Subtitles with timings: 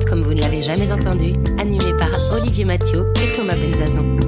[0.00, 4.18] Next 40, comme vous ne l'avez jamais entendu, animé par Olivier Mathieu et Thomas Benzazon.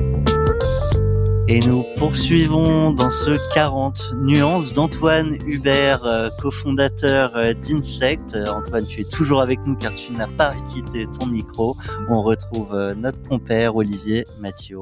[1.49, 8.35] Et nous poursuivons dans ce 40 nuances d'Antoine Hubert, euh, cofondateur euh, d'Insect.
[8.35, 11.77] Euh, Antoine, tu es toujours avec nous car tu n'as pas quitté ton micro.
[12.09, 14.79] On retrouve notre compère Olivier Mathieu.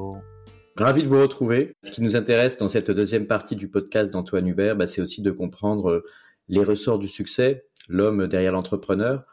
[0.77, 1.73] Ravi de vous retrouver.
[1.83, 5.21] Ce qui nous intéresse dans cette deuxième partie du podcast d'Antoine Hubert, bah, c'est aussi
[5.21, 6.03] de comprendre
[6.47, 9.23] les ressorts du succès, l'homme derrière l'entrepreneur.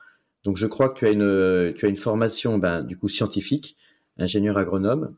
[0.49, 3.77] Donc je crois que tu as une, tu as une formation ben, du coup scientifique,
[4.17, 5.15] ingénieur agronome,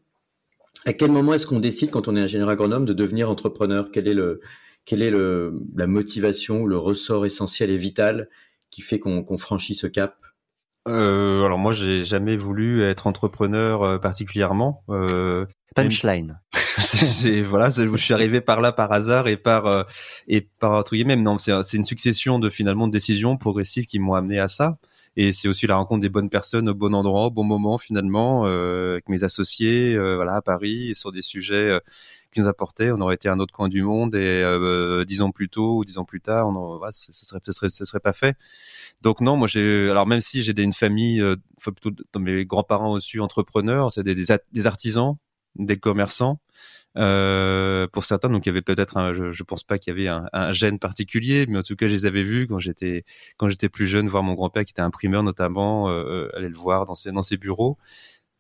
[0.87, 3.93] à quel moment est-ce qu'on décide, quand on est ingénieur agronome, de devenir entrepreneur?
[3.93, 4.41] Quelle est, le,
[4.85, 8.29] quelle est le, la motivation, le ressort essentiel et vital
[8.71, 10.17] qui fait qu'on franchit ce cap?
[10.89, 14.83] Euh, alors moi j'ai jamais voulu être entrepreneur euh, particulièrement.
[14.89, 16.41] Euh, Punchline.
[17.45, 19.85] voilà, je suis arrivé par là par hasard et par euh,
[20.27, 21.15] et par entre guillemets.
[21.15, 24.79] Non, c'est une succession de finalement de décisions progressives qui m'ont amené à ça.
[25.17, 28.45] Et c'est aussi la rencontre des bonnes personnes au bon endroit, au bon moment finalement,
[28.47, 31.81] euh, avec mes associés, euh, voilà, à Paris, sur des sujets euh,
[32.33, 32.93] qui nous apportaient.
[32.93, 35.85] On aurait été à un autre coin du monde et dix ans plus tôt ou
[35.85, 38.37] dix ans plus tard, on voilà, ça, serait, ça serait, ça serait pas fait.
[39.03, 41.21] Donc non, moi j'ai, alors même si j'ai une famille,
[41.59, 45.17] enfin plutôt mes grands-parents aussi entrepreneurs, c'est des, des artisans,
[45.57, 46.41] des commerçants.
[46.97, 50.09] Euh, pour certains, donc il y avait peut-être, je, je pense pas qu'il y avait
[50.09, 53.05] un, un, gène particulier, mais en tout cas, je les avais vus quand j'étais
[53.37, 56.57] quand j'étais plus jeune, voir mon grand-père qui était imprimeur notamment, euh, euh aller le
[56.57, 57.79] voir dans ses dans ses bureaux.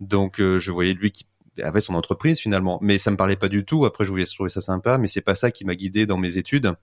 [0.00, 1.26] Donc euh, je voyais lui qui
[1.62, 3.84] avait son entreprise finalement, mais ça me parlait pas du tout.
[3.84, 6.38] Après, je voulais trouver ça sympa, mais c'est pas ça qui m'a guidé dans mes
[6.38, 6.74] études.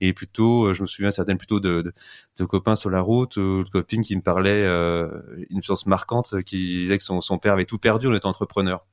[0.00, 1.94] Et plutôt, euh, je me souviens certaines plutôt de, de,
[2.38, 4.66] de copains sur la route ou de copines qui me parlaient
[5.50, 8.84] une chose marquante, qui disait que son, son père avait tout perdu en étant entrepreneur.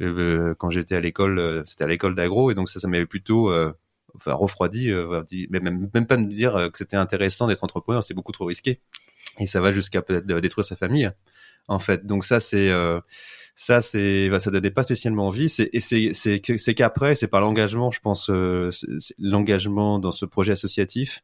[0.00, 3.06] Euh, quand j'étais à l'école, euh, c'était à l'école d'agro, et donc ça, ça m'avait
[3.06, 3.72] plutôt euh,
[4.14, 4.90] enfin, refroidi,
[5.50, 8.80] même, même pas me dire que c'était intéressant d'être entrepreneur, c'est beaucoup trop risqué.
[9.38, 11.10] Et ça va jusqu'à peut-être détruire sa famille,
[11.68, 12.04] en fait.
[12.04, 12.70] Donc ça, c'est
[13.54, 15.48] ça, c'est bah, ça donnait pas spécialement envie.
[15.48, 18.30] C'est et c'est c'est c'est qu'après, c'est par l'engagement, je pense,
[19.18, 21.22] l'engagement dans ce projet associatif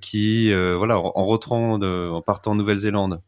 [0.00, 3.20] qui, voilà, en, en rentrant, de, en partant en Nouvelle-Zélande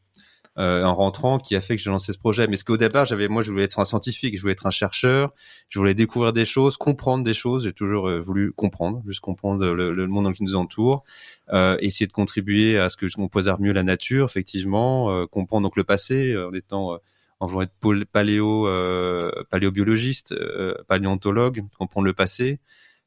[0.59, 2.47] euh, en rentrant qui a fait que j'ai lancé ce projet.
[2.47, 4.71] Mais ce qu'au départ, j'avais, moi, je voulais être un scientifique, je voulais être un
[4.71, 5.33] chercheur,
[5.71, 7.65] je voulais découvrir des choses, comprendre des choses.
[7.65, 11.05] J'ai toujours euh, voulu comprendre, juste comprendre le, le monde qui nous entoure,
[11.53, 15.65] euh, essayer de contribuer à ce que qu'on préserve mieux la nature, effectivement, euh, comprendre
[15.65, 16.99] donc le passé en étant
[17.41, 18.69] en voulant être paléo,
[19.51, 20.33] paléobiologiste,
[20.87, 22.61] paléontologue, comprendre le passé,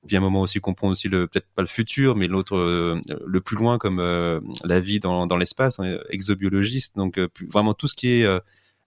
[0.07, 3.41] puis un moment aussi comprendre aussi le peut-être pas le futur mais l'autre euh, le
[3.41, 5.79] plus loin comme euh, la vie dans, dans l'espace
[6.09, 8.27] exobiologiste donc euh, vraiment tout ce qui est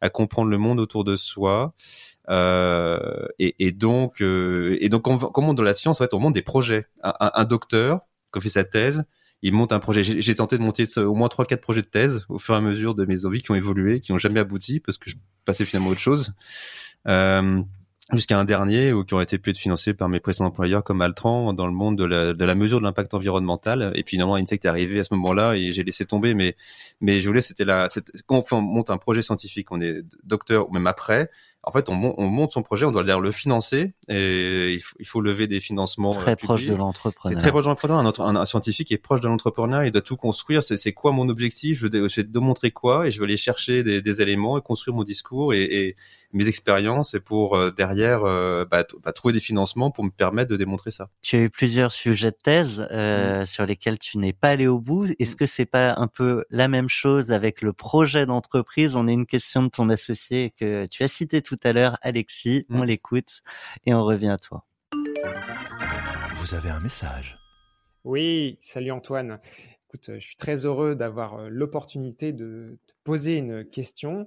[0.01, 1.75] à comprendre le monde autour de soi
[2.31, 6.87] et, et, donc et donc comme dans la science en fait on monte des projets
[7.03, 8.00] un, un, docteur
[8.33, 9.05] qui fait sa thèse
[9.43, 10.03] il monte un projet.
[10.03, 12.61] J'ai tenté de monter au moins trois, quatre projets de thèse au fur et à
[12.61, 15.65] mesure de mes envies qui ont évolué, qui n'ont jamais abouti parce que je passais
[15.65, 16.33] finalement à autre chose.
[17.06, 17.62] Euh,
[18.12, 21.52] jusqu'à un dernier ou qui aurait été plus financé par mes précédents employeurs comme Altran
[21.52, 24.64] dans le monde de la, de la mesure de l'impact environnemental et puis finalement Insect
[24.64, 26.56] est arrivé à ce moment-là et j'ai laissé tomber mais
[27.00, 27.86] mais je voulais c'était là
[28.26, 31.30] quand on monte un projet scientifique on est docteur ou même après
[31.64, 35.60] en fait, on, monte son projet, on doit le financer et il faut, lever des
[35.60, 36.12] financements.
[36.12, 37.36] Très euh, proche de l'entrepreneur.
[37.36, 38.20] C'est très proche de l'entrepreneur.
[38.20, 39.84] Un, un, scientifique est proche de l'entrepreneur.
[39.84, 40.62] Il doit tout construire.
[40.62, 41.78] C'est quoi mon objectif?
[41.78, 45.52] Je vais démontrer quoi et je vais aller chercher des, éléments et construire mon discours
[45.52, 45.94] et,
[46.33, 50.50] mes expériences et pour euh, derrière euh, bah, bah, trouver des financements pour me permettre
[50.50, 51.09] de démontrer ça.
[51.22, 53.47] Tu as eu plusieurs sujets de thèse mmh.
[53.47, 55.06] sur lesquels tu n'es pas allé au bout.
[55.19, 55.37] Est-ce mmh.
[55.37, 58.97] que c'est pas un peu la même chose avec le projet d'entreprise?
[58.97, 62.67] On est une question de ton associé que tu as cité tout à l'heure, Alexis.
[62.70, 62.85] On mmh.
[62.85, 63.41] l'écoute
[63.87, 64.64] et on revient à toi.
[66.35, 67.37] Vous avez un message.
[68.05, 69.38] Oui, salut Antoine.
[69.88, 74.26] Écoute, je suis très heureux d'avoir euh, l'opportunité de te poser une question.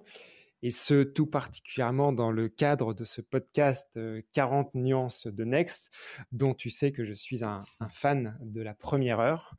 [0.63, 3.99] Et ce tout particulièrement dans le cadre de ce podcast
[4.33, 5.91] 40 nuances de Next,
[6.31, 9.55] dont tu sais que je suis un, fan de la première heure.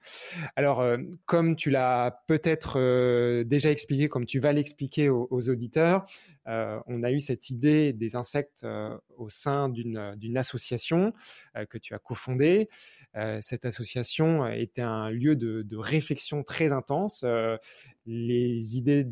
[0.56, 0.84] Alors,
[1.26, 6.06] comme tu l'as peut-être déjà expliqué, comme tu vas l'expliquer aux, auditeurs,
[6.46, 8.66] on a eu cette idée des insectes
[9.16, 11.12] au sein d'une association
[11.68, 12.68] que tu as cofondée.
[13.40, 17.24] cette association était un lieu de, de réflexion très intense.
[18.06, 19.06] les idées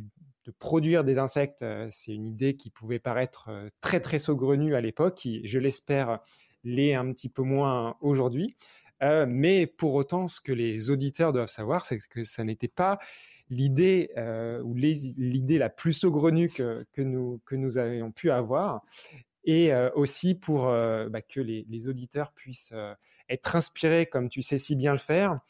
[0.58, 3.50] produire des insectes, c'est une idée qui pouvait paraître
[3.81, 6.20] très très saugrenue à l'époque, qui, je l'espère,
[6.64, 8.56] l'est un petit peu moins aujourd'hui.
[9.00, 12.99] Mais pour autant, ce que les auditeurs doivent savoir, c'est que ça n'était pas
[13.49, 14.11] l'idée
[14.62, 18.82] ou l'idée la plus saugrenue que, que, nous, que nous avions pu avoir.
[19.44, 22.75] Et aussi pour bah, que les, les, auditeurs puissent
[23.29, 25.41] être inspirés, comme tu sais si bien le faire,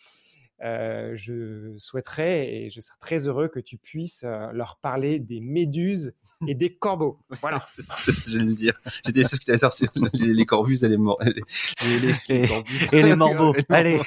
[0.62, 5.40] euh, je souhaiterais et je serais très heureux que tu puisses euh, leur parler des
[5.40, 6.12] méduses
[6.46, 7.18] et des corbeaux.
[7.40, 8.78] Voilà, c'est ça, ce que je voulais dire.
[9.06, 12.48] J'étais sûr que tu allais sortir les, les corbuses et les, mor les, les, les
[12.92, 13.54] et les morbeaux.
[13.70, 14.00] Allez,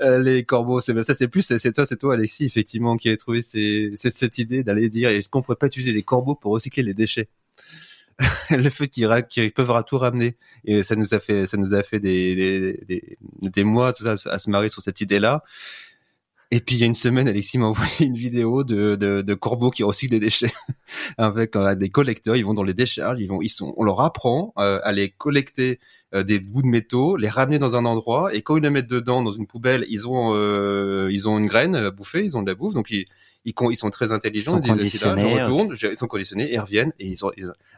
[0.00, 3.16] euh, les corbeaux, c'est ça, c'est plus c'est toi, c'est toi, Alexis, effectivement, qui a
[3.16, 6.94] trouvé cette idée d'aller dire est-ce qu'on pourrait pas utiliser les corbeaux pour recycler les
[6.94, 7.28] déchets?
[8.50, 10.36] le fait qu'ils peuvent tout ramener.
[10.64, 14.82] Et ça nous a fait ça nous a fait des mois à se marier sur
[14.82, 15.42] cette idée là
[16.54, 19.34] et puis il y a une semaine Alexis m'a envoyé une vidéo de, de, de
[19.34, 20.52] corbeaux qui recyclent des déchets
[21.18, 22.36] avec euh, des collecteurs.
[22.36, 25.10] Ils vont dans les décharges ils vont ils sont on leur apprend euh, à les
[25.10, 25.80] collecter
[26.14, 28.32] euh, des bouts de métaux les ramener dans un endroit.
[28.34, 30.34] Et quand ils les mettent dedans dans une poubelle ils ont
[31.08, 32.74] ils ont une graine à bouffer ils ont de la bouffe.
[32.74, 33.06] Donc ils
[33.44, 34.58] ils, ils sont très intelligents.
[34.58, 35.22] Ils sont conditionnés.
[35.22, 37.30] je retourne, ils sont conditionnés ils reviennent et ils ont,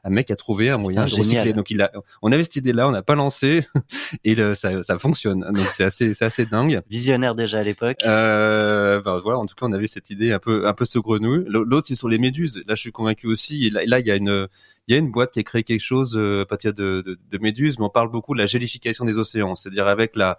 [0.04, 1.52] un mec a trouvé un moyen de recycler.
[1.52, 1.90] Donc il a,
[2.22, 3.66] on avait cette idée-là, on n'a pas lancé
[4.24, 5.44] et le, ça, ça fonctionne.
[5.52, 6.82] Donc c'est assez, c'est assez dingue.
[6.88, 7.98] Visionnaire déjà à l'époque.
[8.04, 11.44] Euh, ben voilà, en tout cas on avait cette idée un peu, un peu saugrenue.
[11.48, 12.62] L'autre c'est sur les méduses.
[12.66, 13.66] Là je suis convaincu aussi.
[13.66, 14.48] Et là, là il y a une
[14.88, 17.18] il y a une boîte qui a créé quelque chose euh, à partir de, de,
[17.30, 20.38] de méduses, mais on parle beaucoup de la gélification des océans, c'est-à-dire avec la,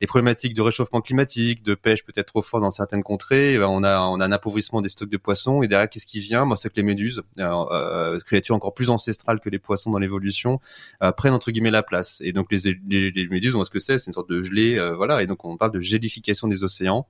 [0.00, 3.66] les problématiques de réchauffement climatique, de pêche peut-être trop fort dans certaines contrées, eh ben,
[3.68, 6.44] on a on a un appauvrissement des stocks de poissons et derrière qu'est-ce qui vient?
[6.44, 9.98] Moi, c'est que les méduses, euh, euh, créatures encore plus ancestrales que les poissons dans
[9.98, 10.60] l'évolution,
[11.02, 12.20] euh, prennent entre guillemets la place.
[12.20, 14.42] Et donc les, les, les méduses, on voit ce que c'est, c'est une sorte de
[14.42, 15.22] gelée, euh, voilà.
[15.22, 17.06] Et donc on parle de gélification des océans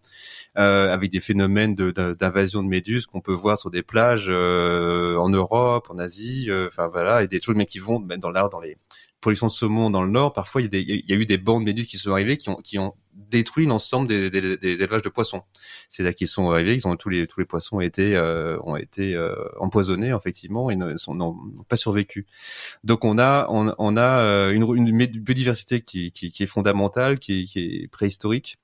[0.55, 5.89] avec des phénomènes d'invasion de, de, méduses qu'on peut voir sur des plages en Europe,
[5.91, 8.77] en Asie enfin voilà, et des choses mais qui vont mettre dans l'art, dans les
[9.21, 10.33] productions de saumon dans le nord.
[10.33, 12.79] Parfois, il y, a eu des bandes de méduses qui sont arrivées, qui ont, qui
[12.79, 14.29] ont détruit l'ensemble des,
[14.63, 15.43] élevages de poissons.
[15.89, 18.59] C'est là qu'ils sont arrivés, ils ont tous les tous les poissons ont été euh,
[18.63, 21.37] ont été euh, empoisonnés effectivement et n'ont
[21.69, 22.27] pas survécu.
[22.85, 28.59] Donc on a on, a euh, une, biodiversité qui, qui, est fondamentale, qui est préhistorique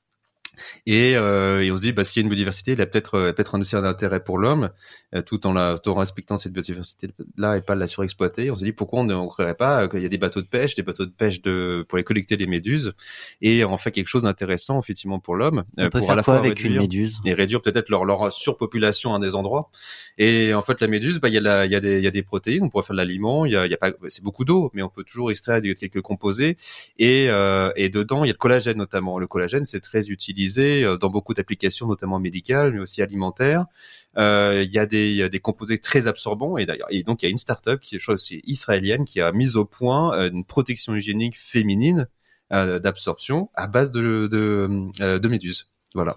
[0.86, 3.14] et, euh, et, on se dit, bah, s'il y a une biodiversité, il a peut-être
[3.14, 4.70] euh, peut-être un aussi un intérêt pour l'homme,
[5.14, 8.50] euh, tout en la, tout en respectant cette biodiversité-là et pas la surexploiter.
[8.50, 10.74] On se dit, pourquoi on ne créerait pas qu'il y a des bateaux de pêche,
[10.74, 12.92] des bateaux de pêche de pour les collecter les méduses
[13.40, 16.72] et en fait quelque chose d'intéressant effectivement pour l'homme, pour à la fois avec réduire,
[16.72, 17.20] une méduse?
[17.24, 19.70] et réduire peut-être leur, leur surpopulation à des endroits.
[20.18, 22.04] Et en fait, la méduse, bah, il y a la, il y a des, il
[22.04, 23.78] y a des protéines, on pourrait faire de l'aliment, il y a, il y a
[23.78, 26.56] pas, c'est beaucoup d'eau, mais on peut toujours extraire quelques composés
[26.98, 27.28] et
[27.76, 29.18] et dedans il y a le collagène notamment.
[29.18, 33.66] Le collagène, c'est très utilisé euh, dans beaucoup d'applications, notamment médicales, mais aussi alimentaires.
[34.18, 37.30] Euh, il y a des composés très absorbants et d'ailleurs et donc il y a
[37.30, 42.08] une startup qui aussi israélienne qui a mis au point euh, une protection hygiénique féminine
[42.50, 45.71] d'absorption à base de, de méduses.
[45.94, 46.16] Voilà.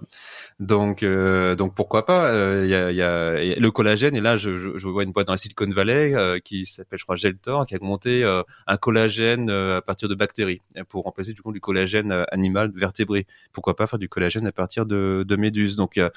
[0.59, 4.15] Donc, euh, donc pourquoi pas euh, Il y, a, y, a, le collagène.
[4.15, 6.97] Et là, je, je, je, vois une boîte dans la Silicon Valley euh, qui s'appelle,
[6.97, 8.23] je crois, Geltor, qui a monté
[8.67, 13.27] un collagène à partir de bactéries pour remplacer du coup du collagène animal vertébré.
[13.51, 16.09] Pourquoi pas faire du collagène à partir de, de méduses Donc, il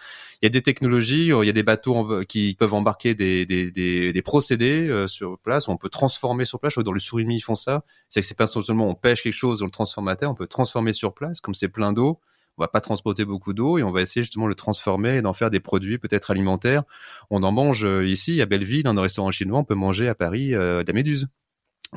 [0.43, 4.13] y, a, des technologies, il y a des bateaux qui peuvent embarquer des, des, des,
[4.13, 5.69] des procédés sur place.
[5.69, 6.79] On peut transformer sur place.
[6.79, 7.83] Dans le surimi, ils font ça.
[8.09, 10.93] C'est que c'est pas seulement on pêche quelque chose dans le transformateur, on peut transformer
[10.93, 12.21] sur place, comme c'est plein d'eau
[12.59, 15.23] on va pas transporter beaucoup d'eau et on va essayer justement de le transformer et
[15.23, 16.83] d'en faire des produits peut-être alimentaires.
[17.31, 20.15] On en mange euh, ici à Belleville, dans un restaurant chinois, on peut manger à
[20.15, 21.29] Paris euh, de la méduse.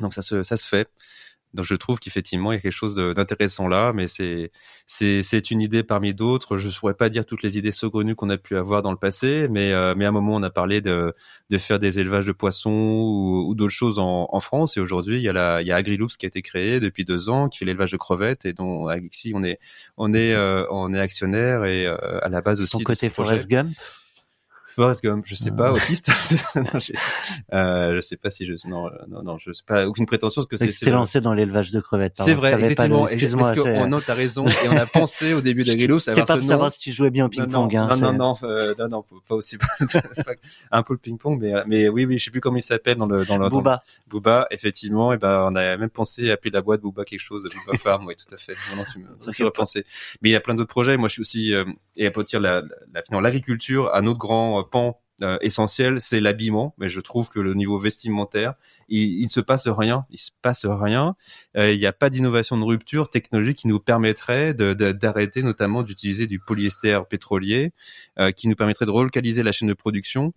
[0.00, 0.88] Donc ça se, ça se fait.
[1.54, 4.50] Donc je trouve qu'effectivement il y a quelque chose d'intéressant là, mais c'est
[4.86, 6.56] c'est une idée parmi d'autres.
[6.56, 8.96] Je ne saurais pas dire toutes les idées saugrenues qu'on a pu avoir dans le
[8.96, 11.14] passé, mais euh, mais à un moment on a parlé de
[11.50, 14.76] de faire des élevages de poissons ou, ou d'autres choses en, en, France.
[14.76, 17.04] Et aujourd'hui il y a la il y a Agriloops qui a été créé depuis
[17.04, 19.58] deux ans, qui fait l'élevage de crevettes et dont Alexis on est
[19.98, 22.70] on est euh, on est actionnaire et euh, à la base aussi.
[22.70, 23.76] Son côté Forrest Gump?
[24.76, 26.10] Parce que je sais pas autiste.
[26.56, 26.80] non,
[27.52, 30.62] euh, je sais pas si je non non non je sais pas aucune prétention parce
[30.62, 30.90] que c'est.
[30.90, 32.16] lancé dans l'élevage de crevettes.
[32.16, 33.06] C'est vrai, effectivement.
[33.06, 33.52] Excuse-moi.
[33.52, 34.46] Parce que non, t'as raison.
[34.64, 37.10] Et on a pensé au début de Grillo savoir pas ce savoir si tu jouais
[37.10, 37.72] bien au ping-pong.
[37.74, 39.56] Non, non, non, euh, non, non, pas aussi.
[40.70, 43.06] un peu le ping-pong, mais mais oui, oui, je sais plus comment il s'appelle dans
[43.06, 43.48] le dans le.
[43.48, 43.82] Booba.
[44.08, 45.12] Booba, effectivement.
[45.12, 48.06] Et ben, on a même pensé à appeler la boîte Booba quelque chose, Booba Farm.
[48.06, 48.52] oui, tout à fait.
[48.70, 49.84] Non, non, repensé.
[50.22, 50.96] Mais il y a plein d'autres projets.
[50.96, 51.64] Moi, je suis aussi euh,
[51.96, 52.62] et à partir la
[53.10, 56.74] l'agriculture, un autre grand euh, pan euh, essentiel, c'est l'habillement.
[56.78, 58.54] Mais je trouve que le niveau vestimentaire,
[58.88, 60.04] il, ne se passe rien.
[60.10, 61.14] Il se passe rien.
[61.56, 66.26] Euh, il n'y a pas d'innovation de rupture technologique qui nous permettrait d'arrêter notamment d'utiliser
[66.26, 67.72] du polyester pétrolier,
[68.18, 70.32] euh, qui nous permettrait de relocaliser la chaîne de production.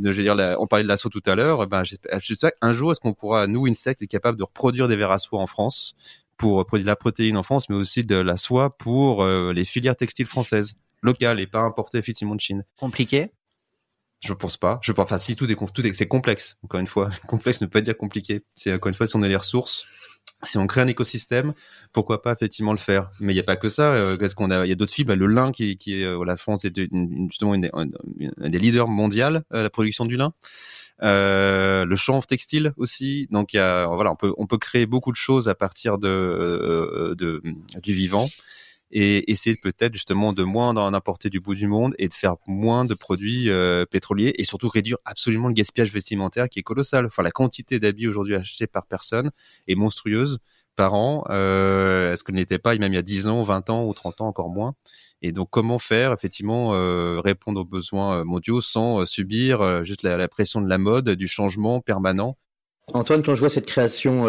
[0.00, 1.66] Je veux dire, on parlait de l'assaut tout à l'heure.
[1.66, 5.12] Ben, j'espère qu'un jour, est-ce qu'on pourra, nous, Insect, être capable de reproduire des verres
[5.12, 5.96] à soie en France
[6.36, 9.96] pour produire de la protéine en France, mais aussi de la soie pour les filières
[9.96, 12.64] textiles françaises locales et pas importées effectivement de Chine.
[12.78, 13.32] Compliqué
[14.20, 14.78] je pense pas.
[14.82, 16.56] Je pense, enfin, si tout est, tout est, c'est complexe.
[16.64, 18.44] Encore une fois, complexe ne peut pas dire compliqué.
[18.54, 19.84] C'est encore une fois, si on a les ressources,
[20.44, 21.52] si on crée un écosystème,
[21.92, 23.10] pourquoi pas effectivement le faire.
[23.20, 23.92] Mais il n'y a pas que ça.
[23.92, 25.14] Euh, Qu'est-ce qu'on a Il y a d'autres fibres.
[25.14, 26.80] Le lin, qui, qui est euh, la France est
[27.28, 30.32] justement une, un des leaders mondial à la production du lin.
[31.02, 33.28] Euh, le chanvre textile aussi.
[33.30, 36.08] Donc y a, voilà, on peut on peut créer beaucoup de choses à partir de,
[36.08, 37.42] euh, de
[37.82, 38.28] du vivant
[38.90, 42.36] et essayer peut-être justement de moins d'en apporter du bout du monde et de faire
[42.46, 47.06] moins de produits euh, pétroliers et surtout réduire absolument le gaspillage vestimentaire qui est colossal.
[47.06, 49.30] Enfin, la quantité d'habits aujourd'hui achetés par personne
[49.66, 50.38] est monstrueuse
[50.76, 51.24] par an.
[51.28, 54.20] Euh, Est-ce qu'elle n'était pas même il y a 10 ans, 20 ans ou 30
[54.22, 54.74] ans encore moins?
[55.20, 60.02] Et donc comment faire effectivement euh, répondre aux besoins euh, mondiaux sans euh, subir juste
[60.02, 62.36] la, la, pression de la mode, du changement permanent?
[62.94, 64.24] Antoine, quand je vois cette création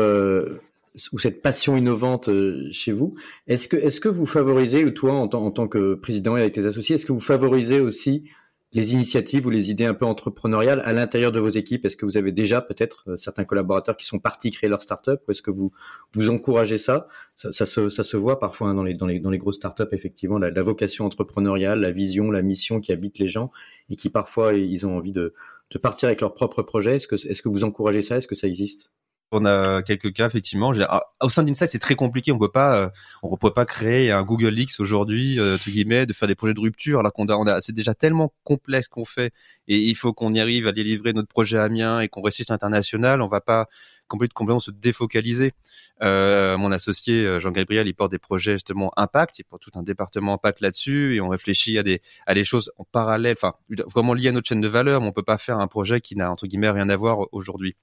[1.11, 3.15] ou cette passion innovante euh, chez vous.
[3.47, 6.53] Est-ce que, est-ce que vous favorisez, ou toi en, en, tant que président et avec
[6.53, 8.25] tes associés, est-ce que vous favorisez aussi
[8.71, 11.85] les initiatives ou les idées un peu entrepreneuriales à l'intérieur de vos équipes?
[11.85, 15.21] Est-ce que vous avez déjà peut-être euh, certains collaborateurs qui sont partis créer leur start-up
[15.27, 15.71] ou est-ce que vous
[16.13, 17.07] vous encouragez ça?
[17.35, 19.55] Ça, ça, se, ça se voit parfois hein, dans, les, dans, les, dans les grosses
[19.55, 23.51] start-up, effectivement, la, la, vocation entrepreneuriale, la vision, la mission qui habite les gens
[23.89, 25.33] et qui parfois ils ont envie de,
[25.71, 26.97] de partir avec leur propre projet.
[26.97, 28.17] Est-ce que, est-ce que vous encouragez ça?
[28.17, 28.91] Est-ce que ça existe?
[29.31, 30.71] On a quelques cas effectivement.
[30.87, 32.31] Ah, au sein d'Insight, c'est très compliqué.
[32.31, 32.89] On peut pas, euh,
[33.23, 36.59] on peut pas créer un Google X aujourd'hui, euh, guillemets, de faire des projets de
[36.59, 36.99] rupture.
[36.99, 39.33] Alors qu'on a, on a c'est déjà tellement complexe qu'on fait,
[39.67, 43.21] et il faut qu'on y arrive à délivrer notre projet Amiens et qu'on réussisse international.
[43.21, 43.67] On va pas
[44.09, 45.53] complètement se défocaliser.
[46.01, 49.83] Euh, mon associé euh, Jean-Gabriel, il porte des projets justement impact, il porte tout un
[49.83, 54.13] département impact là-dessus et on réfléchit à des à des choses en parallèle, enfin vraiment
[54.13, 56.31] liées à notre chaîne de valeur, mais on peut pas faire un projet qui n'a
[56.31, 57.75] entre guillemets rien à voir aujourd'hui.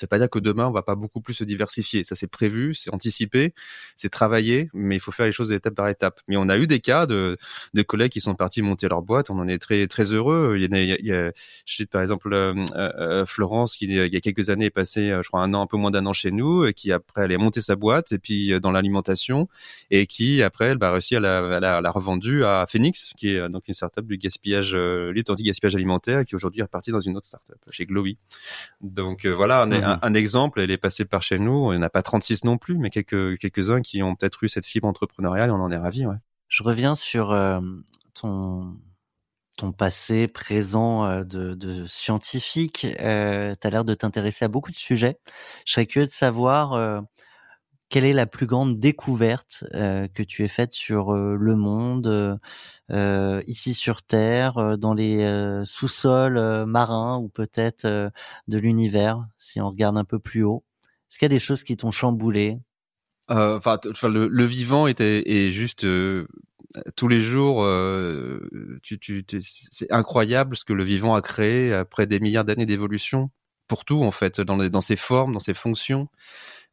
[0.00, 2.04] Veut pas dire que demain on va pas beaucoup plus se diversifier.
[2.04, 3.54] Ça c'est prévu, c'est anticipé,
[3.96, 6.20] c'est travaillé, mais il faut faire les choses étape par étape.
[6.28, 7.36] Mais on a eu des cas de,
[7.74, 9.30] de collègues qui sont partis monter leur boîte.
[9.30, 10.56] On en est très très heureux.
[10.56, 11.32] Il y a, il y a,
[11.64, 15.10] je sais par exemple euh, euh, Florence qui il y a quelques années est passée,
[15.10, 17.24] euh, je crois un an, un peu moins d'un an chez nous, et qui après
[17.24, 19.48] elle est montée sa boîte et puis dans l'alimentation
[19.90, 23.48] et qui après elle va réussir à la, à la, revendue à Phoenix, qui est
[23.48, 27.26] donc une startup du gaspillage, lutte anti-gaspillage alimentaire, qui aujourd'hui est repartie dans une autre
[27.26, 28.18] startup chez Glowy.
[28.80, 29.98] Donc voilà, Mhm.
[30.02, 31.72] un, exemple, elle est passée par chez nous.
[31.72, 34.48] Il n'y en a pas 36 non plus, mais quelques, quelques-uns qui ont peut-être eu
[34.48, 36.06] cette fibre entrepreneuriale on en est ravis.
[36.06, 36.16] Ouais.
[36.48, 37.60] Je reviens sur euh,
[38.14, 38.76] ton,
[39.60, 42.86] ton passé, présent euh, de, de scientifique.
[42.98, 45.18] Euh, tu as l'air de t'intéresser à beaucoup de sujets.
[45.66, 47.00] Je serais curieux de savoir euh,
[47.90, 52.38] quelle est la plus grande découverte euh, que tu aies faite sur euh, le monde,
[52.90, 59.98] euh, ici sur Terre, dans les sous-sols marins ou peut-être de l'univers, si on regarde
[59.98, 60.64] un peu plus haut?
[61.10, 62.58] Est-ce qu'il y a des choses qui t'ont chamboulé?
[63.28, 65.86] Enfin, le, vivant était est juste
[66.96, 67.64] tous les jours.
[68.82, 73.30] c'est incroyable ce que le vivant a créé après des milliards d'années d'évolution
[73.68, 76.08] pour tout en fait, dans ses formes, dans ses fonctions.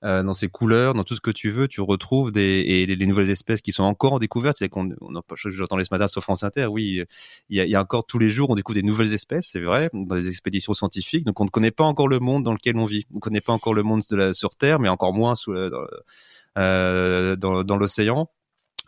[0.04, 3.06] Euh, dans ses couleurs, dans tout ce que tu veux, tu retrouves des et les,
[3.08, 4.58] nouvelles espèces qui sont encore en découverte.
[4.60, 7.04] C'est qu'on, on, j'entendais ce matin sur France Inter, oui,
[7.50, 10.14] il y, a, encore tous les jours on découvre des nouvelles espèces, c'est vrai, dans
[10.14, 11.26] les expéditions scientifiques.
[11.26, 13.08] Donc on ne connaît pas encore le monde dans lequel on vit.
[13.12, 15.54] On ne connaît pas encore le monde de la, sur Terre, mais encore moins sous,
[15.54, 18.30] euh, dans, dans l'océan.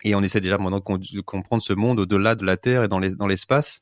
[0.04, 3.00] Et on essaie déjà maintenant de comprendre ce monde au-delà de la Terre et dans
[3.00, 3.82] l'espace.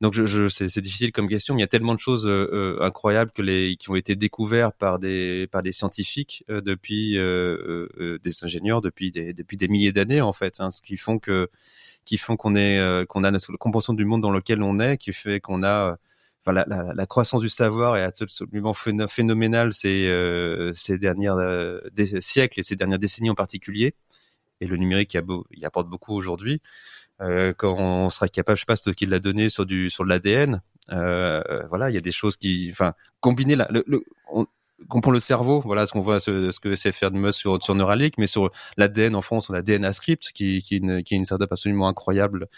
[0.00, 2.48] Donc je, je c'est difficile comme question, mais il y a tellement de choses euh,
[2.52, 7.12] euh, incroyables que les qui ont été découvertes par des par des scientifiques euh, depuis
[7.16, 11.50] des ingénieurs depuis des depuis des milliers d'années en fait, hein, ce qui font que
[12.06, 15.12] qui font qu'on est qu'on a notre compréhension du monde dans lequel on est, qui
[15.12, 15.96] fait qu'on a
[16.42, 20.08] Enfin, la, la, la, croissance du savoir est absolument phénoménale ces,
[20.74, 21.36] ces dernières
[21.92, 23.94] des siècles et ces dernières décennies en particulier.
[24.62, 26.62] Et le numérique y, a beau, y apporte beaucoup aujourd'hui.
[27.20, 30.04] Euh, quand on sera capable, je sais pas, stocker de la donnée sur du sur
[30.04, 34.04] de l'ADN, voilà, il y a des choses qui, enfin, combiner la, le, le
[34.88, 37.62] comprend le cerveau, voilà ce qu'on voit, ce, ce que c'est faire de Musk sur,
[37.62, 41.02] sur Neuralink, mais sur l'ADN en France, on a DNA Script, qui, qui, est une,
[41.02, 42.48] qui est une startup absolument incroyable,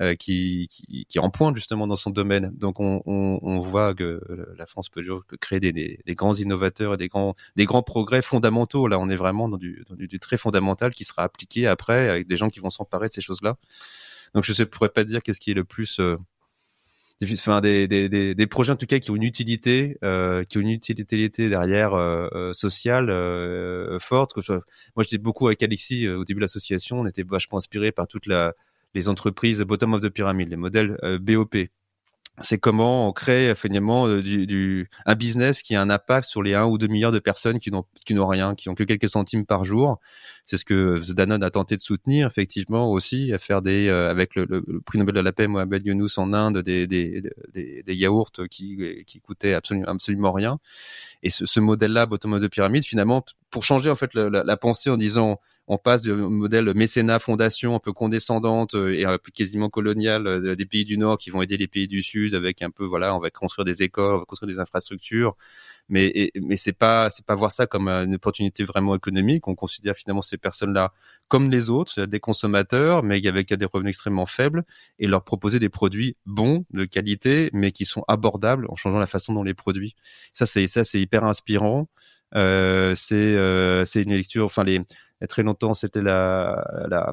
[0.00, 2.50] euh, qui, qui, qui, en pointe justement dans son domaine.
[2.54, 4.20] Donc on, on, on voit que
[4.56, 5.02] la France peut,
[5.40, 8.86] créer des, des, grands innovateurs et des grands, des grands progrès fondamentaux.
[8.86, 12.26] Là, on est vraiment dans dans du, du très fondamental qui sera appliqué après avec
[12.26, 13.56] des gens qui vont s'emparer de ces choses-là.
[14.34, 16.16] Donc je ne pourrais pas dire qu'est-ce qui est le plus euh,
[17.32, 20.42] enfin des, des, projets en tout cas qui ont une utilité, euh,
[21.36, 24.36] derrière euh, euh sociale euh, forte.
[24.48, 27.00] Moi, j'étais beaucoup avec Alexis euh, au début de l'association.
[27.00, 28.26] On était vachement inspiré par toutes
[28.94, 31.56] les entreprises bottom of the pyramid, les modèles BOP
[32.42, 36.42] c'est comment on crée finalement euh, du, du, un business qui a un impact sur
[36.42, 39.46] les 1 ou 2 milliards de personnes qui n'ont rien, qui ont que quelques centimes
[39.46, 39.98] par jour.
[40.44, 44.34] C'est ce que Danone a tenté de soutenir effectivement aussi, à faire des euh, avec
[44.34, 47.94] le, le, prix Nobel de la paix Mohamed Younous en Inde des des, des, des
[47.94, 50.58] yaourts qui qui coûtaient absolument absolument rien.
[51.22, 54.56] Et ce, ce modèle-là, bottom of the pyramide, finalement, pour changer en fait la, la
[54.56, 55.38] pensée en disant
[55.70, 60.56] on passe du modèle mécénat fondation un peu condescendante euh, et peu quasiment coloniale euh,
[60.56, 63.14] des pays du Nord qui vont aider les pays du Sud avec un peu voilà
[63.14, 65.36] on va construire des écoles on va construire des infrastructures.
[65.88, 69.46] Mais mais c'est pas c'est pas voir ça comme une opportunité vraiment économique.
[69.46, 70.92] On considère finalement ces personnes là
[71.28, 74.64] comme les autres des consommateurs mais avec des revenus extrêmement faibles
[74.98, 79.06] et leur proposer des produits bons de qualité mais qui sont abordables en changeant la
[79.06, 79.94] façon dont les produits
[80.32, 81.88] ça c'est ça c'est hyper inspirant.
[82.36, 84.80] Euh, c'est euh, c'est une lecture enfin les
[85.26, 87.12] très longtemps, c'était la, la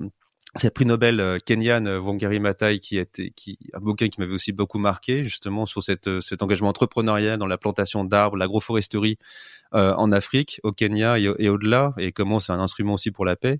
[0.63, 4.33] le prix Nobel euh, Kenyan euh, Wangari Maathai qui était qui un bouquin qui m'avait
[4.33, 9.17] aussi beaucoup marqué justement sur euh, cet engagement entrepreneurial dans la plantation d'arbres, l'agroforesterie
[9.73, 13.35] en Afrique, au Kenya et, et au-delà et comment c'est un instrument aussi pour la
[13.35, 13.59] paix.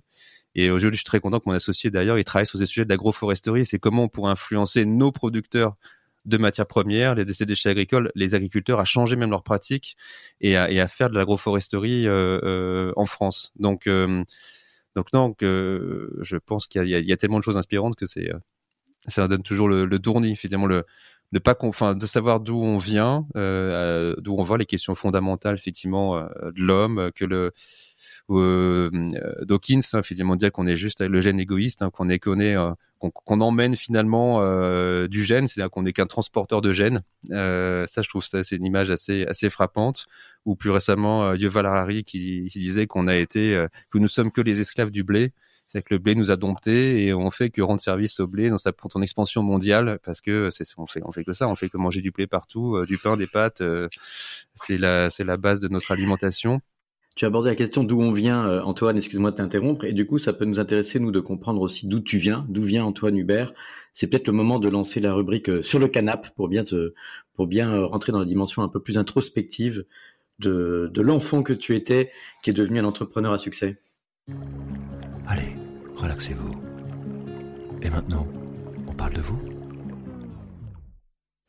[0.54, 2.86] Et aujourd'hui, je suis très content que mon associé d'ailleurs, il travaille sur ces sujets
[2.86, 3.66] de l'agroforesterie.
[3.66, 5.74] C'est comment on pourrait influencer nos producteurs
[6.28, 9.96] de matières premières, les déchets agricoles, les agriculteurs à changer même leurs pratiques
[10.40, 13.52] et à, faire de l'agroforesterie euh, euh, en France.
[13.58, 14.22] Donc, euh,
[14.94, 18.30] donc non, que je pense qu'il y, a tellement de choses inspirantes que c'est
[19.06, 20.84] ça donne toujours le, le tournis, finalement le
[21.32, 26.20] de pas enfin de savoir d'où on vient, d'où on voit les questions fondamentales effectivement
[26.20, 27.52] de l'homme, que le
[28.36, 28.90] euh,
[29.42, 32.56] Dawkins hein, finalement dire qu'on est juste le gène égoïste, hein, qu'on est qu'on est
[32.56, 37.02] euh, qu'on emmène finalement euh, du gène, c'est-à-dire qu'on n'est qu'un transporteur de gènes.
[37.30, 40.06] Euh, ça, je trouve ça c'est une image assez assez frappante.
[40.44, 44.08] Ou plus récemment, euh, Yuval Harari qui, qui disait qu'on a été euh, que nous
[44.08, 45.32] sommes que les esclaves du blé.
[45.68, 48.48] C'est que le blé nous a domptés et on fait que rendre service au blé
[48.48, 51.56] dans sa son expansion mondiale parce que c'est on fait on fait que ça, on
[51.56, 53.62] fait que manger du blé partout, du pain, des pâtes.
[54.54, 56.62] c'est la c'est la base de notre alimentation.
[57.18, 60.06] Tu as abordé la question d'où on vient, euh, Antoine, excuse-moi de t'interrompre, et du
[60.06, 63.18] coup, ça peut nous intéresser, nous, de comprendre aussi d'où tu viens, d'où vient Antoine
[63.18, 63.52] Hubert.
[63.92, 66.94] C'est peut-être le moment de lancer la rubrique euh, sur le canap pour bien te,
[67.34, 69.84] pour bien euh, rentrer dans la dimension un peu plus introspective
[70.38, 72.12] de, de l'enfant que tu étais,
[72.44, 73.78] qui est devenu un entrepreneur à succès.
[75.26, 75.56] Allez,
[75.96, 76.52] relaxez-vous.
[77.82, 78.28] Et maintenant,
[78.86, 79.40] on parle de vous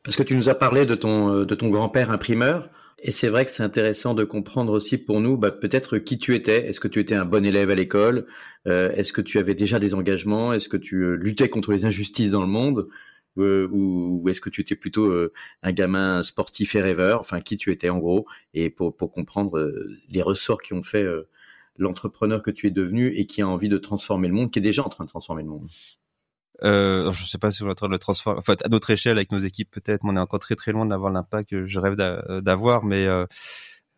[0.03, 2.71] Parce que tu nous as parlé de ton, de ton grand-père imprimeur.
[3.01, 6.35] Et c'est vrai que c'est intéressant de comprendre aussi pour nous, bah, peut-être qui tu
[6.35, 6.67] étais.
[6.67, 8.27] Est-ce que tu étais un bon élève à l'école?
[8.67, 10.53] Euh, Est-ce que tu avais déjà des engagements?
[10.53, 12.89] Est-ce que tu euh, luttais contre les injustices dans le monde?
[13.37, 15.31] Euh, Ou, ou est-ce que tu étais plutôt euh,
[15.63, 17.21] un gamin sportif et rêveur?
[17.21, 18.25] Enfin, qui tu étais en gros?
[18.53, 21.05] Et pour, pour comprendre euh, les ressorts qui ont fait
[21.77, 24.61] l'entrepreneur que tu es devenu et qui a envie de transformer le monde, qui est
[24.61, 25.67] déjà en train de transformer le monde.
[26.63, 28.39] Euh, je sais pas si on est en train de le transformer.
[28.39, 30.85] Enfin, à notre échelle, avec nos équipes, peut-être, mais on est encore très très loin
[30.85, 32.83] d'avoir l'impact que je rêve d'avoir.
[32.83, 33.25] Mais euh,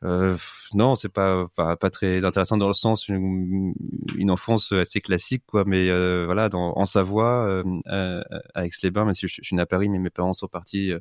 [0.03, 0.35] euh,
[0.73, 3.73] non, c'est pas, pas, pas très intéressant dans le sens une,
[4.17, 5.63] une enfance assez classique, quoi.
[5.65, 8.23] Mais euh, voilà, dans, en Savoie, euh, euh
[8.55, 10.91] à Aix-les-Bains, même si je, je, suis né à Paris, mais mes parents sont partis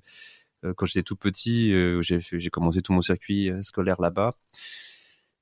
[0.64, 1.72] euh, quand j'étais tout petit.
[2.02, 4.36] j'ai commencé tout mon circuit scolaire là-bas.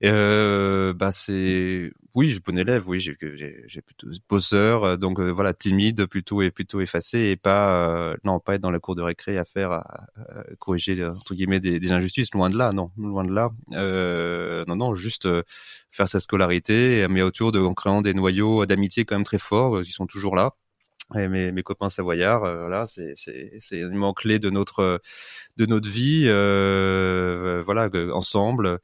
[0.04, 5.52] Euh, bah c'est oui, j'ai bon élève, oui, j'ai plutôt bosseur, euh, donc euh, voilà,
[5.54, 9.02] timide plutôt et plutôt effacé et pas euh, non pas être dans la cour de
[9.02, 13.24] récré à faire à, à corriger entre guillemets des, injustices, loin de là, non, loin
[13.24, 13.50] de là,
[14.68, 15.28] non non, juste
[15.90, 19.82] faire sa scolarité, mais autour de en créant des noyaux d'amitié quand même très forts,
[19.82, 20.54] qui sont toujours là.
[21.16, 25.00] Et mes, mes copains savoyards, euh, voilà, c'est c'est élément clé de notre
[25.56, 28.78] de notre vie, euh, voilà, ensemble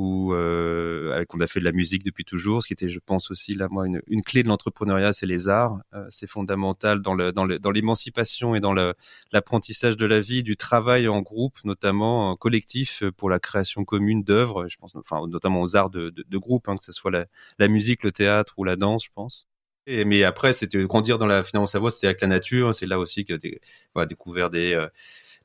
[0.00, 3.00] où euh, avec on a fait de la musique depuis toujours, ce qui était, je
[3.04, 7.70] pense aussi là moi une, clé de l'entrepreneuriat, c'est les arts, euh, c'est fondamental dans
[7.70, 13.28] l'émancipation et dans l'apprentissage de la vie, du travail en groupe, notamment en collectif pour
[13.28, 14.94] la création commune d'œuvres, je pense,
[15.28, 18.76] notamment aux arts de, groupe, hein, que ce soit la, musique, le théâtre ou la
[18.76, 19.48] danse, je pense.
[19.86, 23.26] Mais après, c'était grandir dans la finance Savoie, c'était avec la nature, c'est là aussi
[23.26, 23.60] que des,
[23.92, 24.88] voilà, découvert euh,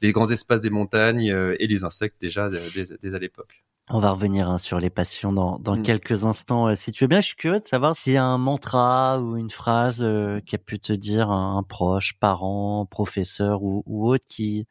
[0.02, 3.65] les grands espaces des montagnes et les insectes déjà dès, à l'époque.
[3.89, 5.82] On va revenir hein, sur les passions dans, dans Mm.
[5.84, 6.74] quelques instants.
[6.76, 9.38] si tu veux bien, je suis curieux de savoir s'il y a un mantra ou
[9.38, 10.06] une phrase
[10.45, 14.67] qui a pu te dire un, proche, parent, professeur ou, ou autre qui,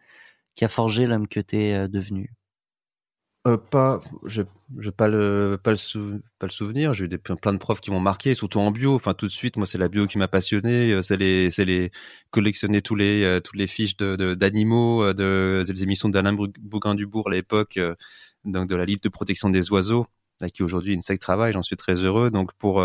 [0.56, 2.32] qui a forgé l'homme que tu es devenu.
[3.46, 4.40] Euh, pas, je,
[4.96, 5.76] pas le, pas le,
[6.48, 6.94] souvenir.
[6.94, 8.94] J'ai eu des, plein de profs qui m'ont marqué, surtout en bio.
[8.94, 10.92] Enfin, tout de suite, moi, c'est la bio qui m'a passionné.
[10.92, 11.90] euh, C'est les, c'est les
[12.30, 17.32] collectionner tous les, euh, toutes les fiches de, d'animaux, de, des émissions d'Alain Bougain-Dubourg à
[17.32, 17.94] l'époque, euh,
[18.46, 20.06] donc de la Ligue de protection des oiseaux,
[20.40, 21.52] là, qui aujourd'hui une sec travail.
[21.52, 22.30] J'en suis très heureux.
[22.30, 22.82] Donc pour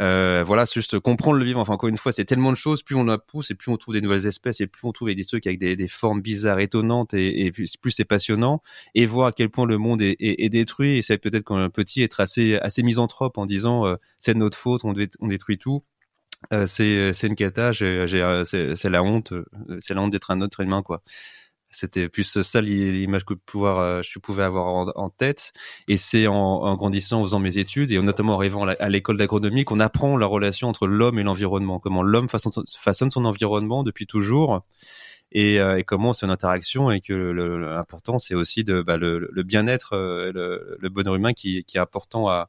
[0.00, 1.60] euh, voilà, juste comprendre le vivant.
[1.60, 2.82] Enfin, encore une fois, c'est tellement de choses.
[2.82, 5.12] Plus on la pousse et plus on trouve des nouvelles espèces et plus on trouve
[5.12, 8.62] des trucs avec des, formes bizarres, étonnantes et, plus, c'est passionnant.
[8.94, 10.98] Et voir à quel point le monde est, détruit.
[10.98, 14.38] Et c'est peut-être quand un petit être assez, assez misanthrope en disant euh, c'est de
[14.38, 14.92] notre faute, on,
[15.28, 15.82] détruit tout.
[16.52, 19.32] Euh, c'est une cata, c'est la honte,
[19.80, 21.02] c'est la honte d'être un autre humain quoi.
[21.70, 25.52] C'était plus ça l'image que pouvoir, euh, je pouvais avoir en, tête.
[25.86, 29.64] Et c'est en, grandissant, en faisant mes études et notamment en arrivant à l'école d'agronomie
[29.64, 31.78] qu'on apprend la relation entre l'homme et l'environnement.
[31.78, 34.62] Comment l'homme façonne, façonne, son environnement depuis toujours
[35.30, 39.42] et, euh, et comment c'est une interaction et que l'important c'est aussi bah, le, le
[39.42, 42.48] bien-être, euh, le, le, bonheur humain qui, qui est important à,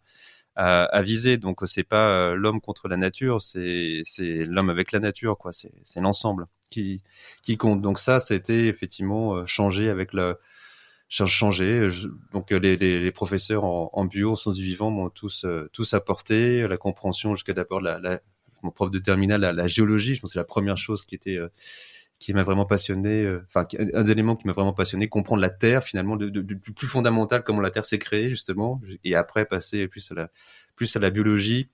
[0.56, 1.38] à, viser.
[1.38, 5.52] Donc c'est pas euh, l'homme contre la nature, c'est l'homme avec la nature quoi.
[5.54, 7.02] C'est l'ensemble qui
[7.44, 7.82] qui compte.
[7.82, 10.38] Donc ça, c'était effectivement euh, changé avec le
[11.10, 11.88] changé.
[12.34, 15.70] Donc les, les, les professeurs en, en, bio, en sciences du vivant m'ont tous euh,
[15.74, 18.22] tous apporté la compréhension jusqu'à d'abord la, la,
[18.62, 20.16] mon prof de terminale la, géologie.
[20.16, 21.40] Je pense c'est la première chose qui était
[22.20, 25.84] qui m'a vraiment passionné, enfin un des éléments qui m'a vraiment passionné, comprendre la Terre
[25.84, 30.16] finalement, du plus fondamental, comment la Terre s'est créée justement, et après passer plus à
[30.16, 30.30] la
[30.76, 31.70] plus à la biologie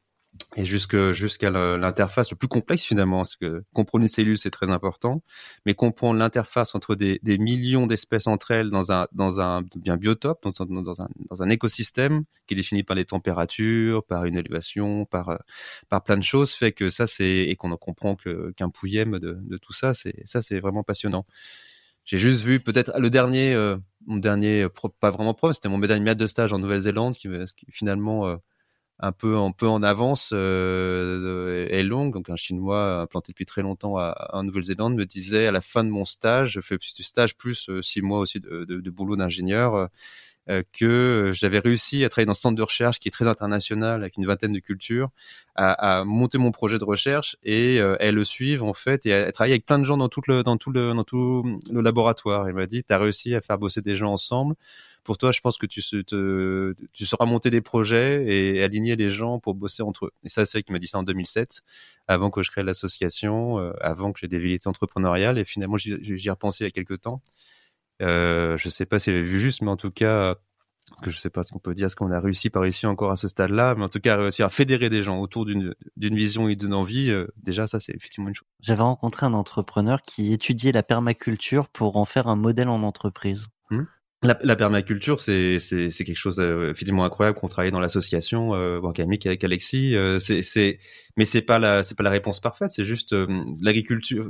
[0.58, 5.22] et jusqu'à l'interface le plus complexe finalement, parce que comprendre une cellule c'est très important,
[5.66, 10.44] mais comprendre l'interface entre des, millions d'espèces entre elles dans un dans un bien biotope,
[10.44, 15.40] dans un, dans un écosystème qui est défini par les températures, par une élévation, par
[15.90, 19.58] par plein de choses, fait que ça c'est et qu'on en comprend qu'un pouillème de,
[19.58, 21.26] tout ça, c'est ça c'est vraiment passionnant.
[22.06, 24.68] J'ai juste vu peut-être le dernier euh, dernier
[25.02, 27.28] pas vraiment prof, c'était mon médaille de stage en Nouvelle-Zélande qui,
[27.70, 28.38] finalement euh,
[29.00, 32.14] un peu en avance euh, longue.
[32.14, 35.84] Donc un Chinois implanté depuis très longtemps à, en Nouvelle-Zélande me disait à la fin
[35.84, 39.90] de mon stage, je fais du stage plus euh, six mois aussi de, boulot d'ingénieur,
[40.48, 44.02] euh, que j'avais réussi à travailler dans ce centre de recherche qui est très international
[44.02, 45.10] avec une vingtaine de cultures,
[45.56, 49.14] à, à monter mon projet de recherche et euh, elles le suivent en fait et
[49.14, 51.60] à, à, travailler avec plein de gens dans tout le dans tout le dans tout
[51.72, 52.48] le laboratoire.
[52.48, 54.56] Il m'a dit, tu as réussi à faire bosser des gens ensemble
[55.06, 59.12] pour toi, je pense que tu, te, tu sauras monter des projets et aligner les
[59.12, 60.12] gens pour bosser entre eux.
[60.24, 61.62] Et ça, c'est vrai qu'il m'a dit ça en 2007,
[62.08, 65.38] avant que je crée l'association, euh, avant que j'ai des velléités entrepreneuriales.
[65.38, 67.22] Et finalement, j'y ai repensé il y a quelques temps.
[68.02, 70.36] Euh, je sais pas si j'avais vu juste, mais en tout cas,
[70.90, 72.88] parce que je sais pas ce qu'on peut dire, est-ce qu'on a réussi par ici
[72.88, 75.76] encore à ce stade-là, mais en tout cas, réussir à fédérer des gens autour d'une
[75.98, 78.48] vision et d'une envie, euh, déjà, ça, c'est effectivement une chose.
[78.60, 83.48] J'avais rencontré un entrepreneur qui étudiait la permaculture pour en faire un modèle en entreprise.
[83.70, 83.84] Mmh.
[84.24, 89.26] La, la, permaculture, c'est quelque chose euh, effectivement incroyable qu'on travaille dans l'association euh, organique
[89.26, 89.96] avec Alexis.
[89.96, 90.20] Euh,
[91.18, 92.72] mais c'est pas la c'est pas la réponse parfaite.
[92.72, 93.28] C'est juste euh,
[93.62, 94.26] l'agriculture.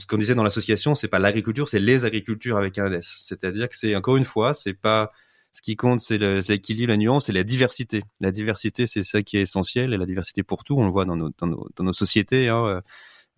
[0.00, 3.18] Ce qu'on disait dans l'association, c'est pas l'agriculture, c'est les agricultures avec un S.
[3.22, 5.12] C'est-à-dire que c'est encore une fois, c'est pas
[5.52, 8.02] ce qui compte, c'est l'équilibre, la nuance et la diversité.
[8.20, 10.76] La diversité, c'est ça qui est essentiel et la diversité pour tout.
[10.76, 12.48] On le voit dans nos dans nos, dans nos sociétés.
[12.48, 12.82] Hein,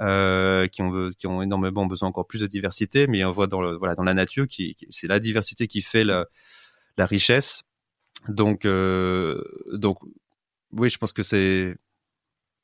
[0.00, 3.60] euh, qui ont qui ont énormément besoin encore plus de diversité, mais on voit dans
[3.60, 6.26] le, voilà dans la nature qui, c'est la diversité qui fait la,
[6.96, 7.64] la richesse.
[8.28, 9.98] Donc euh, donc
[10.72, 11.76] oui, je pense que c'est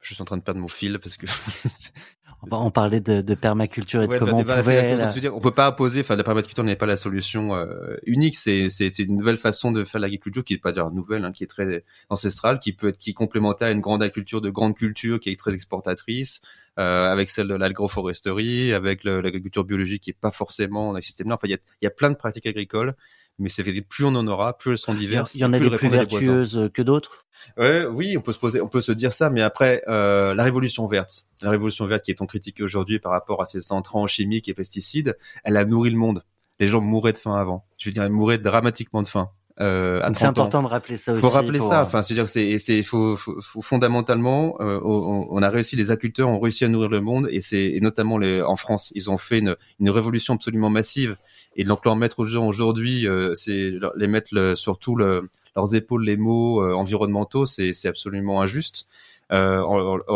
[0.01, 1.27] je suis en train de perdre mon fil parce que
[2.51, 4.97] on parlait de, de permaculture et de comment on pouvait.
[4.97, 5.07] La...
[5.07, 6.01] Dire, on peut pas opposer.
[6.01, 8.37] Enfin, la permaculture n'est pas la solution euh, unique.
[8.37, 11.45] C'est c'est une nouvelle façon de faire l'agriculture qui est pas dire nouvelle, hein, qui
[11.45, 14.75] est très ancestrale, qui peut être qui est complémentaire à une grande agriculture de grande
[14.75, 16.41] culture qui est très exportatrice,
[16.79, 21.35] euh, avec celle de l'agroforesterie, avec l'agriculture biologique qui est pas forcément un système là.
[21.35, 22.95] Enfin, il y a, y a plein de pratiques agricoles
[23.39, 25.35] mais c'est plus on en aura, plus elles sont diverses.
[25.35, 27.27] Il y en a des plus vertueuses que d'autres?
[27.59, 30.87] Oui, on peut se poser, on peut se dire ça, mais après euh, la révolution
[30.87, 34.49] verte, la révolution verte qui est tant critiquée aujourd'hui par rapport à ces intrants chimiques
[34.49, 36.25] et pesticides, elle a nourri le monde.
[36.61, 37.67] Les gens mouraient de faim avant.
[37.77, 39.31] Je veux dire, ils mouraient dramatiquement de faim.
[39.61, 41.21] Euh, c'est important de rappeler ça aussi.
[41.21, 41.69] Faut rappeler pour...
[41.69, 41.83] ça.
[41.83, 45.93] Enfin, c'est-à-dire que c'est, c'est, faut, faut, faut, fondamentalement, euh, on, on, a réussi, les
[45.93, 49.11] agriculteurs ont réussi à nourrir le monde, et c'est, et notamment les, en France, ils
[49.11, 51.17] ont fait une, une révolution absolument massive.
[51.55, 55.29] Et donc leur mettre aux gens aujourd'hui, euh, c'est les mettre le, sur tout le,
[55.55, 58.87] leurs épaules les mots euh, environnementaux, c'est, c'est absolument injuste.
[59.33, 59.63] Euh,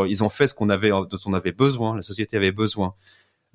[0.08, 2.94] ils ont fait ce qu'on avait, dont on avait besoin, la société avait besoin.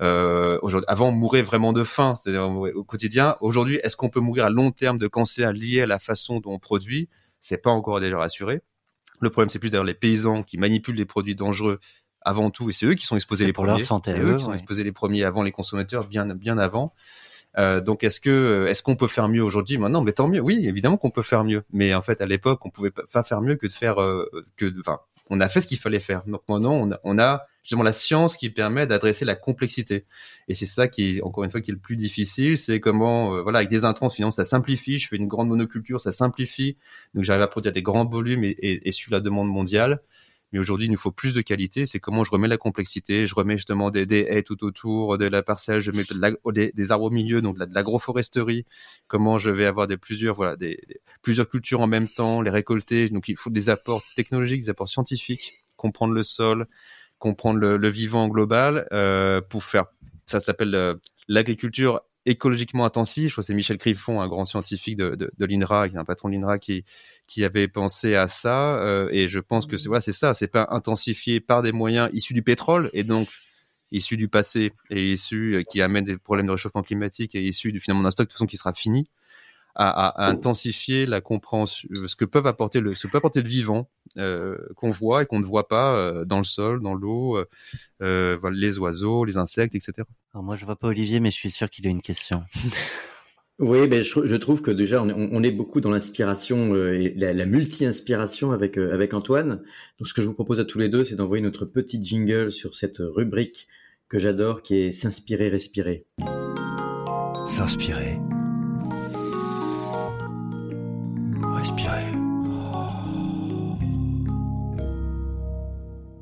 [0.02, 3.36] Euh, avant, on mourait vraiment de faim, c'est-à-dire au quotidien.
[3.40, 6.52] Aujourd'hui, est-ce qu'on peut mourir à long terme de cancer lié à la façon dont
[6.52, 7.08] on produit?
[7.40, 8.62] C'est pas encore déjà rassuré.
[9.20, 11.78] Le problème, c'est plus d'ailleurs les paysans qui manipulent les produits dangereux
[12.22, 13.78] avant tout, et c'est eux qui sont exposés les pour premiers.
[13.78, 16.94] Leur santé, c'est eux, qui sont exposés les premiers avant les consommateurs, bien bien avant.
[17.58, 19.78] Euh, donc est-ce que est-ce qu'on peut faire mieux aujourd'hui?
[19.78, 20.40] Maintenant, mais tant mieux.
[20.40, 21.62] Oui, évidemment qu'on peut faire mieux.
[21.72, 24.72] Mais en fait, à l'époque, on pouvait pas faire mieux que de faire euh, que.
[24.80, 24.98] Enfin,
[25.30, 26.22] on a fait ce qu'il fallait faire.
[26.26, 30.04] Donc maintenant, on a, on a justement la science qui permet d'adresser la complexité.
[30.48, 33.34] Et c'est ça qui, est, encore une fois, qui est le plus difficile, c'est comment,
[33.34, 34.98] euh, voilà, avec des intrants, finalement, ça simplifie.
[34.98, 36.76] Je fais une grande monoculture, ça simplifie.
[37.14, 40.02] Donc j'arrive à produire des grands volumes et, et, et suivre la demande mondiale.
[40.54, 41.84] Mais aujourd'hui, il nous faut plus de qualité.
[41.84, 43.26] C'est comment je remets la complexité.
[43.26, 45.80] Je remets justement des, haies tout autour de la parcelle.
[45.80, 46.04] Je mets
[46.52, 48.64] des, des, arbres au milieu, donc de l'agroforesterie.
[49.08, 50.56] Comment je vais avoir plusieurs, voilà,
[51.22, 53.08] plusieurs cultures en même temps, les récolter.
[53.08, 56.68] Donc il faut des apports technologiques, des apports scientifiques, comprendre le sol,
[57.18, 59.86] comprendre le, le vivant global euh, pour faire.
[60.28, 60.94] Ça s'appelle euh,
[61.26, 63.28] l'agriculture écologiquement intensif.
[63.28, 66.28] Je crois que c'est Michel Griffon, un grand scientifique de, l'INRA, qui est un patron
[66.28, 66.84] de l'INRA, qui,
[67.26, 68.78] qui avait pensé à ça.
[68.78, 72.34] Euh, et je pense que c'est voilà, ça, c'est pas intensifié par des moyens issus
[72.34, 73.28] du pétrole et donc
[73.92, 77.72] issus du passé et issus euh, qui amènent des problèmes de réchauffement climatique et issus
[77.72, 79.08] du finalement d'un stock de façon qui sera fini
[79.74, 83.48] à, intensifier la compréhension, euh, ce que peuvent apporter le, ce que peut apporter le
[83.48, 87.38] vivant euh, qu'on voit et qu'on ne voit pas euh, dans le sol, dans l'eau,
[88.02, 90.06] euh, voilà, les oiseaux, les insectes, etc.
[90.32, 92.42] Alors moi, je vois pas Olivier, mais je suis sûr qu'il a une question.
[93.58, 97.32] oui, mais je, je, trouve que déjà on, on est beaucoup dans l'inspiration et la,
[97.32, 99.62] la multi-inspiration avec avec Antoine.
[99.98, 102.52] Donc ce que je vous propose à tous les deux, c'est d'envoyer notre petit jingle
[102.52, 103.66] sur cette rubrique
[104.08, 106.06] que j'adore, qui est s'inspirer, respirer.
[107.48, 108.18] S'inspirer
[111.64, 112.12] respirer.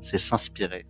[0.01, 0.85] C'est s'inspirer.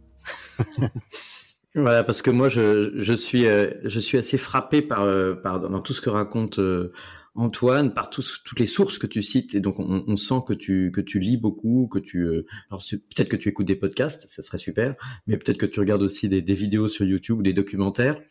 [1.76, 5.60] voilà, parce que moi, je, je suis, euh, je suis assez frappé par, euh, par
[5.60, 6.94] dans tout ce que raconte euh,
[7.34, 10.92] Antoine, par toutes les sources que tu cites, et donc on, on, sent que tu,
[10.94, 12.28] que tu lis beaucoup, que tu,
[12.70, 14.94] alors peut-être que tu écoutes des podcasts, ça serait super,
[15.26, 18.22] mais peut-être que tu regardes aussi des, des vidéos sur YouTube ou des documentaires.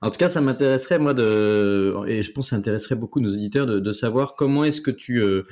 [0.00, 3.30] En tout cas, ça m'intéresserait moi de, et je pense que ça intéresserait beaucoup nos
[3.30, 5.44] auditeurs de, de savoir comment est-ce que tu euh,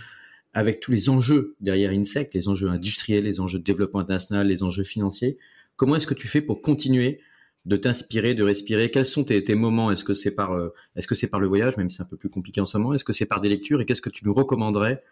[0.52, 4.62] avec tous les enjeux derrière Insect, les enjeux industriels, les enjeux de développement international, les
[4.62, 5.38] enjeux financiers,
[5.76, 7.20] comment est-ce que tu fais pour continuer
[7.66, 8.90] de t'inspirer, de respirer?
[8.90, 9.90] Quels sont tes, moments?
[9.90, 12.06] Est-ce que c'est par, euh, est-ce que c'est par le voyage, même si c'est un
[12.06, 12.94] peu plus compliqué en ce moment?
[12.94, 13.80] Est-ce que c'est par des lectures?
[13.80, 15.02] Et qu'est-ce que tu nous recommanderais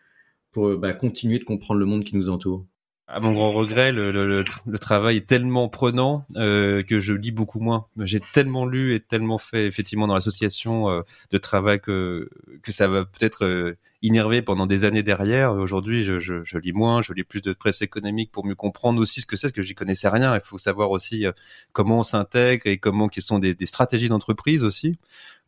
[0.52, 2.66] pour bah, continuer de comprendre le monde qui nous entoure?
[3.08, 7.32] À mon grand regret, le, le, le, travail est tellement prenant euh, que je lis
[7.32, 7.86] beaucoup moins.
[8.00, 12.28] J'ai tellement lu et tellement fait effectivement dans l'association euh, de travail que
[12.62, 15.52] que ça va peut-être euh, innerver pendant des années derrière.
[15.52, 19.00] Aujourd'hui, je, je, je, lis moins, je lis plus de presse économique pour mieux comprendre
[19.00, 20.34] aussi ce que c'est, parce que j'y connaissais rien.
[20.34, 21.32] Il faut savoir aussi euh,
[21.72, 24.98] comment on s'intègre et comment qui sont des, des stratégies d'entreprise aussi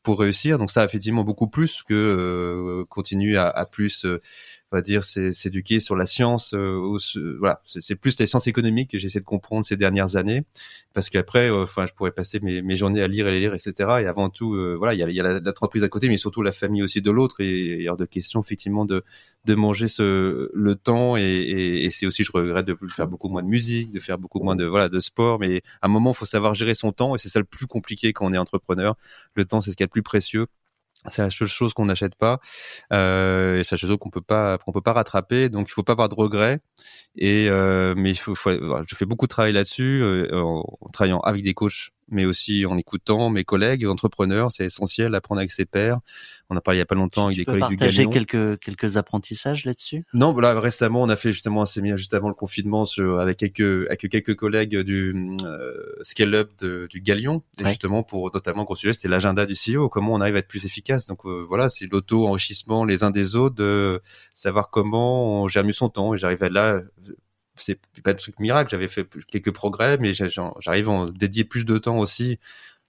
[0.02, 0.58] pour réussir.
[0.58, 4.06] Donc ça, effectivement, beaucoup plus que euh, continuer à, à plus
[4.72, 6.54] on va dire, s'éduquer sur la science.
[6.54, 6.98] Euh,
[7.38, 10.44] voilà, c'est plus les sciences économiques que j'essaie de comprendre ces dernières années,
[10.94, 13.72] parce qu'après, euh, enfin, je pourrais passer mes, mes, journées à lire et lire, etc.
[14.02, 16.42] Et avant tout, euh, voilà, il y a, y a l'entreprise à côté, mais surtout
[16.42, 17.40] la famille aussi de l'autre.
[17.40, 19.02] Et y a de questions effectivement de
[19.46, 21.16] de manger ce le temps.
[21.16, 24.18] Et, et, et c'est aussi, je regrette de faire beaucoup moins de musique, de faire
[24.18, 25.40] beaucoup moins de voilà de sport.
[25.40, 27.66] Mais à un moment, il faut savoir gérer son temps, et c'est ça le plus
[27.66, 28.96] compliqué quand on est entrepreneur.
[29.34, 30.46] Le temps, c'est ce qui est le plus précieux
[31.08, 32.40] c'est la seule chose qu'on n'achète pas
[32.92, 35.82] euh, c'est la seule chose qu'on peut pas qu'on peut pas rattraper donc il faut
[35.82, 36.60] pas avoir de regrets
[37.16, 41.54] et euh, mais je fais beaucoup de travail là-dessus euh, en, en, travaillant avec des
[41.54, 44.50] coachs mais aussi en écoutant mes collègues entrepreneurs.
[44.50, 46.00] C'est essentiel d'apprendre avec ses pairs.
[46.52, 48.10] On a parlé il y a pas longtemps avec des collègues du Galion.
[48.10, 50.04] quelques quelques apprentissages là-dessus?
[50.14, 53.36] Non, voilà, récemment on a fait justement un séminaire juste avant le confinement sur, avec
[53.36, 57.68] quelques avec quelques collègues du euh, Scale Up de, du Galion et ouais.
[57.68, 60.64] justement pour notamment gros sujet c'était l'agenda du CEO, comment on arrive à être plus
[60.64, 61.06] efficace.
[61.06, 64.02] Donc euh, voilà, c'est l'auto enrichissement les uns des autres de
[64.34, 66.80] savoir comment on gère mieux son temps et j'arrive à là
[67.62, 68.70] c'est pas de truc miracle.
[68.70, 72.38] J'avais fait quelques progrès, mais j'arrive à en dédier plus de temps aussi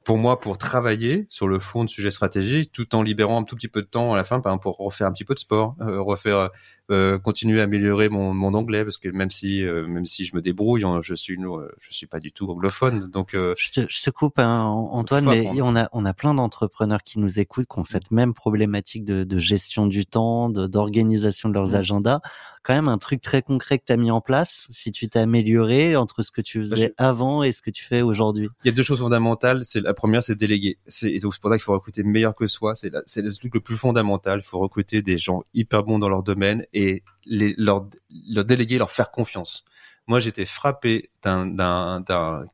[0.03, 3.55] pour moi pour travailler sur le fond de sujet stratégique, tout en libérant un tout
[3.55, 5.39] petit peu de temps à la fin, par exemple, pour refaire un petit peu de
[5.39, 6.49] sport, euh, refaire
[6.89, 10.35] euh, continuer à améliorer mon, mon anglais parce que même si euh, même si je
[10.35, 13.09] me débrouille, je suis je suis pas du tout anglophone.
[13.11, 17.03] Donc je, te, je te coupe hein, Antoine, mais on a on a plein d'entrepreneurs
[17.03, 21.53] qui nous écoutent qui ont cette même problématique de, de gestion du temps, d'organisation de,
[21.53, 21.75] de, leurs mmh.
[21.75, 22.21] agendas.
[22.63, 25.19] Quand même un truc très concret que tu as mis en place, si tu t'es
[25.19, 27.03] amélioré entre ce que tu faisais je...
[27.03, 28.49] avant et ce que tu fais aujourd'hui?
[28.63, 29.65] Il y a deux choses fondamentales.
[29.65, 30.77] C'est la première, c'est déléguer.
[30.85, 32.75] C'est pour ça qu'il faut recruter meilleur que soi.
[32.75, 34.41] C'est le truc le plus fondamental.
[34.43, 37.87] Il faut recruter des gens hyper bons dans leur domaine et les, leur,
[38.29, 39.63] leur déléguer, leur faire confiance.
[40.07, 42.03] moi j'étais frappé d'un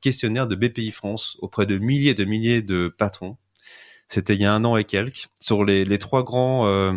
[0.02, 3.38] questionnaire de BPI France auprès de milliers et de milliers de patrons.
[4.08, 6.94] C'était il y a un an et quelques sur les, les trois grands euh,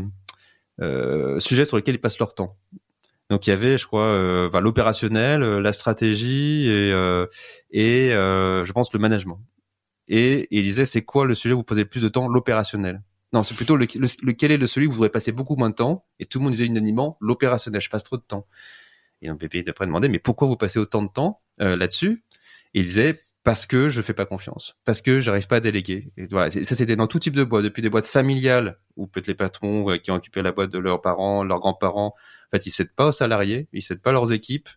[0.80, 2.56] euh, sujets sur lesquels ils passent leur temps.
[3.30, 7.26] Donc il y avait, je crois, euh, l'opérationnel, euh, la stratégie et, euh,
[7.70, 9.40] et je pense le management.
[10.08, 12.26] Et, il disait, c'est quoi le sujet où vous posez le plus de temps?
[12.26, 13.00] L'opérationnel.
[13.32, 13.86] Non, c'est plutôt le,
[14.22, 16.04] lequel est le celui où vous voudrez passer beaucoup moins de temps?
[16.18, 18.48] Et tout le monde disait unanimement, l'opérationnel, je passe trop de temps.
[19.22, 22.24] Et donc PPI d'après demandait, mais pourquoi vous passez autant de temps là-dessus?
[22.74, 26.12] Et il disait, parce que je fais pas confiance, parce que j'arrive pas à déléguer.
[26.16, 29.28] Et voilà, ça c'était dans tout type de boîtes, depuis des boîtes familiales où peut-être
[29.28, 32.66] les patrons euh, qui ont occupé la boîte de leurs parents, leurs grands-parents, en fait
[32.66, 34.68] ils cèdent pas aux salariés, ils cèdent pas leurs équipes,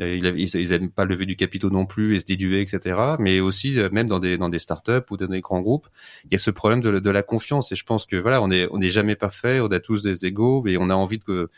[0.00, 2.98] euh, ils, ils aiment pas lever du capitaux non plus et se diluer, etc.
[3.20, 5.88] Mais aussi euh, même dans des dans des startups ou dans des grands groupes,
[6.24, 7.70] il y a ce problème de, la confiance.
[7.70, 10.26] Et je pense que voilà, on est on n'est jamais parfait, on a tous des
[10.26, 11.50] égaux et on a envie de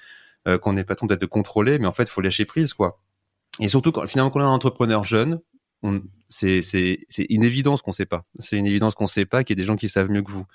[0.63, 2.99] qu'on ait patron d'être de contrôler, mais en fait, faut lâcher prise, quoi.
[3.61, 5.41] Et surtout quand finalement quand on est un entrepreneur jeune,
[5.83, 8.25] c'est c'est une évidence qu'on sait pas.
[8.39, 10.31] C'est une évidence qu'on sait pas qu'il y a des gens qui savent mieux que
[10.31, 10.47] vous.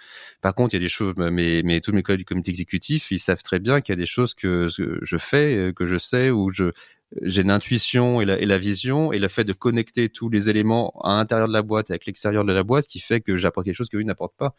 [0.42, 3.12] Par contre, il y a des choses, mais mais tous mes collègues du comité exécutif,
[3.12, 5.98] ils savent très bien qu'il y a des choses que, je fais, euh, que je
[5.98, 6.72] sais, ou je
[7.22, 10.94] j'ai l'intuition et la, et la vision et le fait de connecter tous les éléments
[11.04, 13.66] à l'intérieur de la boîte et avec l'extérieur de la boîte qui fait que j'apporte
[13.66, 14.54] quelque chose que lui n'apporte pas.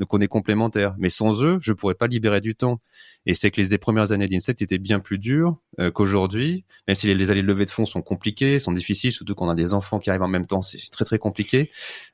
[0.00, 0.94] Donc on est complémentaires.
[0.98, 2.80] Mais sans eux, je pourrais pas libérer du temps.
[3.26, 7.06] Et c'est que les premières années d'Insect étaient bien plus dures euh, qu'aujourd'hui, même si
[7.06, 9.54] les, les, années de levée de fonds sont compliquées, sont difficiles, surtout quand on a
[9.54, 11.70] des enfants qui arrivent en même temps, c'est très très compliqué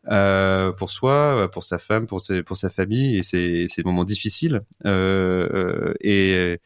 [0.08, 4.04] euh, pour soi, pour sa femme, pour, ses, pour sa famille, et c'est des moments
[4.04, 4.62] difficiles.
[4.84, 6.58] Euh, euh, et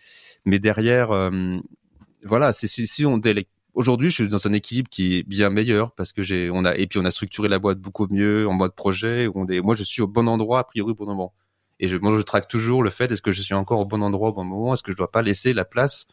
[0.45, 1.59] mais derrière, euh,
[2.25, 5.93] voilà, c'est si, on délègue Aujourd'hui, je suis dans un équilibre qui est bien meilleur
[5.93, 8.53] parce que j'ai, on a, et puis on a structuré la boîte beaucoup mieux en
[8.53, 9.27] mode projet.
[9.27, 11.33] Où on est, moi, je suis au bon endroit a priori au bon moment.
[11.81, 14.03] Et je, moi, je traque toujours le fait est-ce que je suis encore au bon
[14.03, 14.75] endroit au bon moment?
[14.75, 16.07] Est-ce que je dois pas laisser la place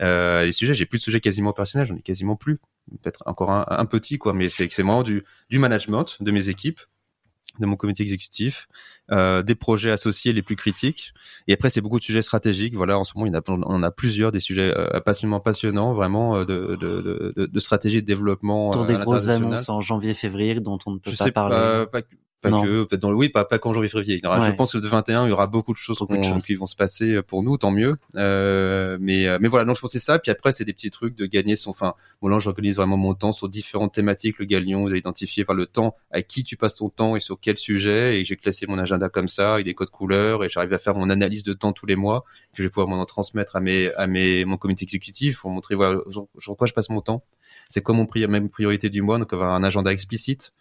[0.00, 2.60] euh, Les sujets, j'ai plus de sujets quasiment personnels, j'en ai quasiment plus.
[3.02, 6.48] Peut-être encore un, un, petit quoi, mais c'est c'est vraiment du du management de mes
[6.48, 6.80] équipes
[7.60, 8.68] de mon comité exécutif,
[9.12, 11.12] euh, des projets associés les plus critiques.
[11.46, 12.74] Et après, c'est beaucoup de sujets stratégiques.
[12.74, 15.40] Voilà, en ce moment, il y en a, on a plusieurs des sujets euh, passionnants,
[15.40, 18.72] passionnants, vraiment euh, de, de, de, de, stratégie de développement.
[18.72, 21.54] Dans des grosses annonces en janvier-février dont on ne peut pas parler.
[21.54, 22.02] Pas, pas
[22.50, 25.26] que peut-être dans le oui pas pas qu'en janvier février je pense que le 21
[25.26, 25.98] il y aura beaucoup de choses,
[26.44, 27.96] qui vont se passer pour nous tant mieux.
[28.16, 30.18] Euh, mais euh, mais voilà non je pensais ça.
[30.18, 33.14] Puis après c'est des petits trucs de gagner son enfin bon là j'organise vraiment mon
[33.14, 36.56] temps sur différentes thématiques le galion vous avez identifié par le temps à qui tu
[36.56, 38.20] passes ton temps et sur quel sujet.
[38.20, 40.94] Et j'ai classé mon agenda comme ça avec des codes couleurs et j'arrive à faire
[40.94, 43.92] mon analyse de temps tous les mois que je vais pouvoir m'en transmettre à mes
[43.94, 46.00] à mes mon comité exécutif pour montrer voilà
[46.38, 47.24] sur, quoi je passe mon temps.
[47.68, 50.52] C'est quoi mon pri même priorité du mois donc avoir un agenda explicite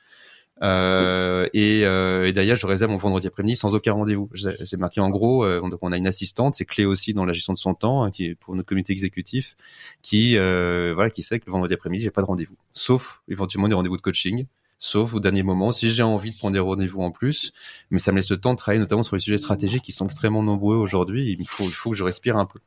[0.61, 4.29] euh, et, euh, et d'ailleurs, je réserve mon vendredi après-midi sans aucun rendez-vous.
[4.35, 5.43] C'est marqué en gros.
[5.43, 8.03] Euh, donc, on a une assistante, c'est clé aussi dans la gestion de son temps,
[8.03, 9.55] hein, qui est pour notre comité exécutif,
[10.01, 13.67] qui euh, voilà, qui sait que le vendredi après-midi, j'ai pas de rendez-vous, sauf éventuellement
[13.67, 14.45] des rendez-vous de coaching,
[14.79, 17.51] sauf au dernier moment si j'ai envie de prendre des rendez-vous en plus.
[17.89, 20.05] Mais ça me laisse le temps de travailler, notamment sur les sujets stratégiques qui sont
[20.05, 21.35] extrêmement nombreux aujourd'hui.
[21.39, 22.59] Il faut, il faut que je respire un peu.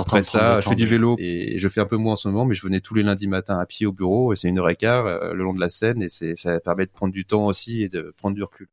[0.00, 2.44] Après ça, je fais du vélo et je fais un peu moins en ce moment,
[2.44, 4.68] mais je venais tous les lundis matins à pied au bureau et c'est une heure
[4.68, 7.24] et quart euh, le long de la Seine et c'est ça permet de prendre du
[7.24, 8.68] temps aussi et de prendre du recul.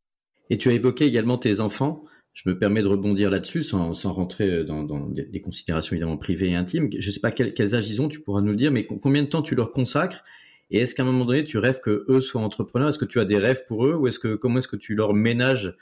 [0.49, 2.03] Et tu as évoqué également tes enfants.
[2.33, 6.49] Je me permets de rebondir là-dessus sans, sans rentrer dans, dans, des considérations évidemment privées
[6.49, 6.89] et intimes.
[6.97, 8.85] Je ne sais pas quel, quels âges ils ont, tu pourras nous le dire, mais
[8.85, 10.23] combien de temps tu leur consacres
[10.71, 12.89] et est-ce qu'à un moment donné tu rêves que eux soient entrepreneurs?
[12.89, 14.95] Est-ce que tu as des rêves pour eux ou est-ce que comment est-ce que tu
[14.95, 15.75] leur ménages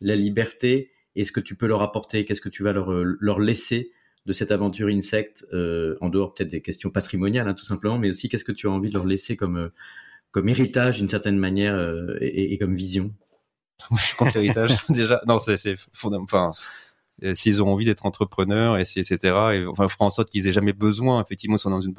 [0.00, 2.24] la liberté Est-ce que tu peux leur apporter?
[2.24, 3.92] Qu'est-ce que tu vas leur, leur laisser
[4.26, 8.10] de cette aventure insecte, euh, en dehors peut-être des questions patrimoniales, hein, tout simplement, mais
[8.10, 9.68] aussi qu'est-ce que tu as envie de leur laisser comme, euh,
[10.30, 13.12] comme héritage d'une certaine manière euh, et, et, comme vision?
[13.90, 15.20] Je compte héritage déjà.
[15.26, 16.52] Non, c'est fondamental.
[17.34, 19.16] S'ils ont envie d'être entrepreneurs, et etc.
[19.54, 21.22] Et enfin, faire en sorte qu'ils aient jamais besoin.
[21.22, 21.94] Effectivement, ils sont dans une,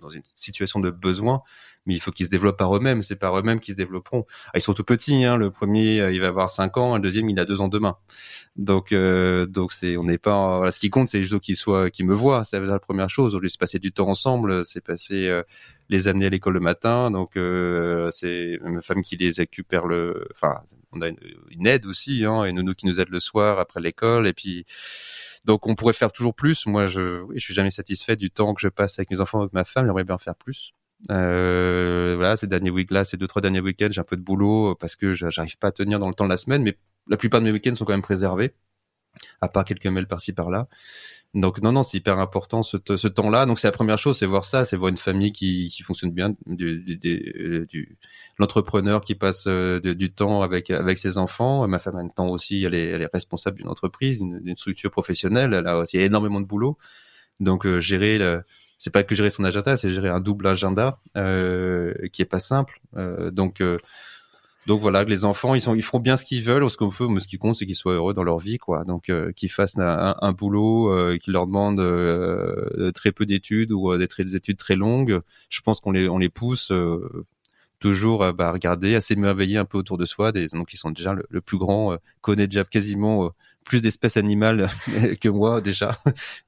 [0.00, 1.42] dans une situation de besoin,
[1.86, 3.02] mais il faut qu'ils se développent par eux-mêmes.
[3.02, 4.26] C'est par eux-mêmes qu'ils se développeront.
[4.48, 5.24] Ah, ils sont tout petits.
[5.24, 5.36] Hein.
[5.36, 6.96] Le premier, euh, il va avoir 5 ans.
[6.96, 7.96] Le deuxième, il a 2 ans demain.
[8.56, 10.70] Donc, euh, donc c'est, on n'est pas.
[10.70, 12.44] Ce qui compte, c'est juste qu'ils soient, qu'ils me voient.
[12.44, 13.34] C'est la première chose.
[13.34, 15.42] Au lieu de se passer du temps ensemble, c'est passer euh,
[15.88, 17.10] les amener à l'école le matin.
[17.10, 20.28] Donc, euh, c'est ma femme qui les récupère le.
[20.34, 20.60] Enfin,
[20.92, 24.26] on a une, aide aussi, hein, et nous qui nous aide le soir après l'école.
[24.26, 24.64] Et puis,
[25.44, 26.66] donc, on pourrait faire toujours plus.
[26.66, 29.52] Moi, je, je suis jamais satisfait du temps que je passe avec mes enfants, avec
[29.52, 29.86] ma femme.
[29.86, 30.74] J'aimerais bien faire plus.
[31.10, 34.22] Euh, voilà, ces derniers week là, ces deux trois derniers week-ends, j'ai un peu de
[34.22, 36.76] boulot parce que j'arrive pas à tenir dans le temps de la semaine, mais
[37.08, 38.54] la plupart de mes week-ends sont quand même préservés,
[39.40, 40.68] à part quelques mails par-ci par-là.
[41.36, 43.44] Donc non, non, c'est hyper important ce, temps-là.
[43.46, 46.10] Donc c'est la première chose, c'est voir ça, c'est voir une famille qui, qui fonctionne
[46.10, 47.98] bien, du, du
[48.38, 51.68] l'entrepreneur qui passe euh, du temps avec avec ses enfants.
[51.68, 55.52] Ma femme a un temps aussi, elle est, responsable d'une entreprise, d'une structure professionnelle.
[55.52, 56.78] Elle a aussi énormément de boulot.
[57.38, 58.18] Donc euh, gérer
[58.78, 62.40] c'est pas que gérer son agenda, c'est gérer un double agenda euh, qui est pas
[62.40, 62.80] simple.
[62.96, 63.78] Euh, donc euh,
[64.66, 67.06] donc voilà, les enfants, ils sont, ils feront bien ce qu'ils veulent, ce qu'on veut,
[67.06, 68.84] mais ce qui compte, c'est qu'ils soient heureux dans leur vie, quoi.
[68.84, 73.70] Donc euh, qu'ils fassent un, un boulot euh, qui leur demande euh, très peu d'études
[73.70, 75.20] ou des, des, études très longues.
[75.50, 76.72] Je pense qu'on les, on les pousse
[77.78, 80.32] toujours à bah, regarder, à s'émerveiller un peu autour de soi.
[80.32, 83.30] Des, donc ils sont déjà le, le plus grand, connaît déjà quasiment
[83.64, 84.68] plus d'espèces animales
[85.20, 85.96] que moi déjà.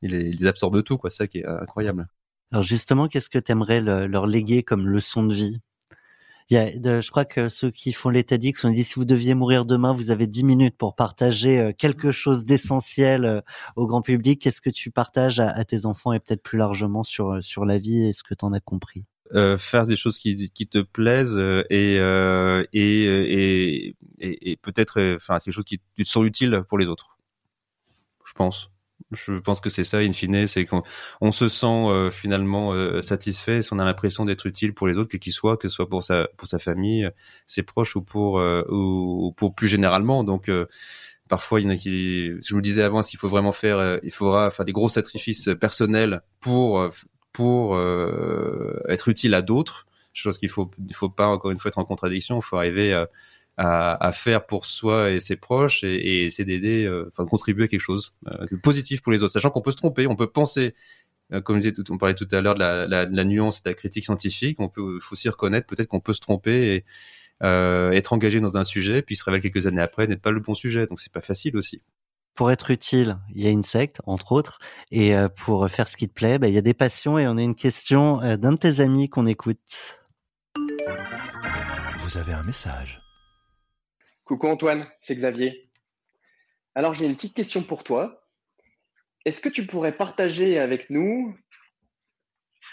[0.02, 1.10] Ils, ils absorbent tout, quoi.
[1.10, 2.08] Ça qui est incroyable.
[2.50, 5.60] Alors justement, qu'est-ce que tu aimerais leur léguer comme leçon de vie?
[6.50, 9.92] Je crois que ceux qui font l'état d'X ont dit si vous deviez mourir demain,
[9.92, 13.40] vous avez dix minutes pour partager euh, quelque chose d'essentiel euh,
[13.76, 14.40] au grand public.
[14.40, 17.78] Qu'est-ce que tu partages à, tes enfants et peut-être plus largement sur euh, sur la
[17.78, 19.04] vie et ce que tu en as compris?
[19.58, 21.38] Faire des choses qui, te plaisent
[21.68, 21.96] et,
[22.72, 27.18] et, et peut-être enfin quelque chose qui te sont utiles pour les autres
[28.24, 28.70] je pense
[29.12, 30.82] je pense que c'est ça, in fine, c'est qu'on
[31.20, 34.98] on se sent euh, finalement euh, satisfait, si on a l'impression d'être utile pour les
[34.98, 37.10] autres, quel qu'il soit, que ce soit pour sa pour sa famille,
[37.46, 40.24] ses proches ou pour euh, ou, pour plus généralement.
[40.24, 40.50] Donc
[41.28, 44.00] parfois il y en a qui, je me disais avant, est-ce qu'il faut vraiment faire,
[44.02, 46.88] il faudra faire des gros sacrifices personnels pour
[47.32, 47.78] pour
[48.88, 49.86] être utile à d'autres?
[50.14, 52.92] Chose qu'il faut il faut pas encore une fois être en contradiction, il faut arriver
[52.92, 53.08] à
[53.58, 57.28] à, à, faire pour soi et ses proches et, et essayer d'aider, euh, enfin de
[57.28, 60.06] contribuer à quelque chose euh, de positif pour les autres, sachant qu'on peut se tromper,
[60.06, 60.74] on peut penser,
[61.32, 63.74] euh, comme disait, on parlait tout à l'heure de la, la, la, nuance de la
[63.74, 66.84] critique scientifique, on peut, faut aussi reconnaître peut-être qu'on peut se tromper et
[67.42, 70.40] euh, être engagé dans un sujet, puis se révéler quelques années après n'être pas le
[70.40, 71.82] bon sujet, donc c'est pas facile aussi.
[72.36, 74.60] Pour être utile, il y a une secte, entre autres,
[74.92, 77.36] et pour faire ce qui te plaît, bah, il y a des passions, et on
[77.36, 79.98] a une question d'un de tes amis qu'on écoute.
[81.96, 82.97] Vous avez un message.
[84.28, 85.70] Coucou Antoine, c'est Xavier.
[86.74, 88.28] Alors j'ai une petite question pour toi.
[89.24, 91.34] Est-ce que tu pourrais partager avec nous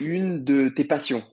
[0.01, 1.23] une de tes passions?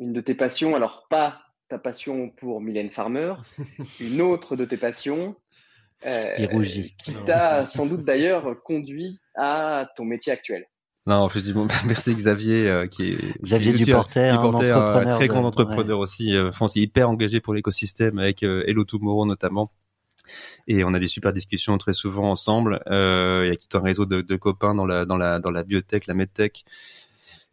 [0.00, 3.34] Une de tes passions, alors pas ta passion pour Mylène Farmer,
[4.00, 5.36] une autre de tes passions
[6.04, 6.48] euh,
[6.98, 10.66] qui t'a sans doute d'ailleurs conduit à ton métier actuel.
[11.06, 16.34] Non, effectivement, merci Xavier, euh, qui est Xavier Duporter, un, un, très grand entrepreneur aussi,
[16.34, 19.70] euh, France, hyper engagé pour l'écosystème avec euh, Hello Tomorrow notamment.
[20.66, 22.82] Et on a des super discussions très souvent ensemble.
[22.86, 25.50] Euh, il y a tout un réseau de, de, copains dans la dans la dans
[25.50, 26.64] la biotech, la medtech,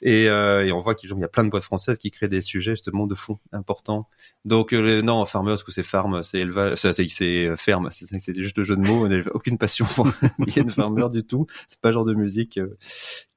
[0.01, 2.41] et, euh, et on voit qu'il y a plein de boîtes françaises qui créent des
[2.41, 4.07] sujets justement de fond importants.
[4.45, 8.63] Donc euh, non, farmers, que c'est farm, c'est élevage, c'est euh, ferme, c'est juste le
[8.63, 9.07] jeu de mots.
[9.11, 10.07] On aucune passion pour
[10.39, 11.45] Mylène Farmer du tout.
[11.67, 12.77] C'est pas le genre de musique euh,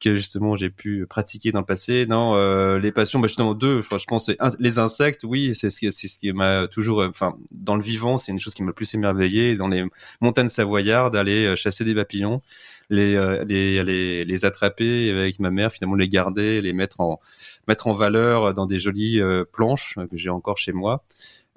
[0.00, 2.06] que justement j'ai pu pratiquer dans le passé.
[2.06, 3.82] Non, euh, les passions, bah, justement deux.
[3.82, 5.24] Je pense les insectes.
[5.24, 8.54] Oui, c'est ce qui ce qui m'a toujours, enfin dans le vivant, c'est une chose
[8.54, 9.56] qui m'a plus émerveillé.
[9.56, 9.84] Dans les
[10.22, 12.40] montagnes savoyardes, d'aller chasser des papillons
[12.90, 17.20] les, euh, les, les, les, attraper avec ma mère, finalement les garder, les mettre en,
[17.68, 21.04] mettre en valeur dans des jolies euh, planches que j'ai encore chez moi.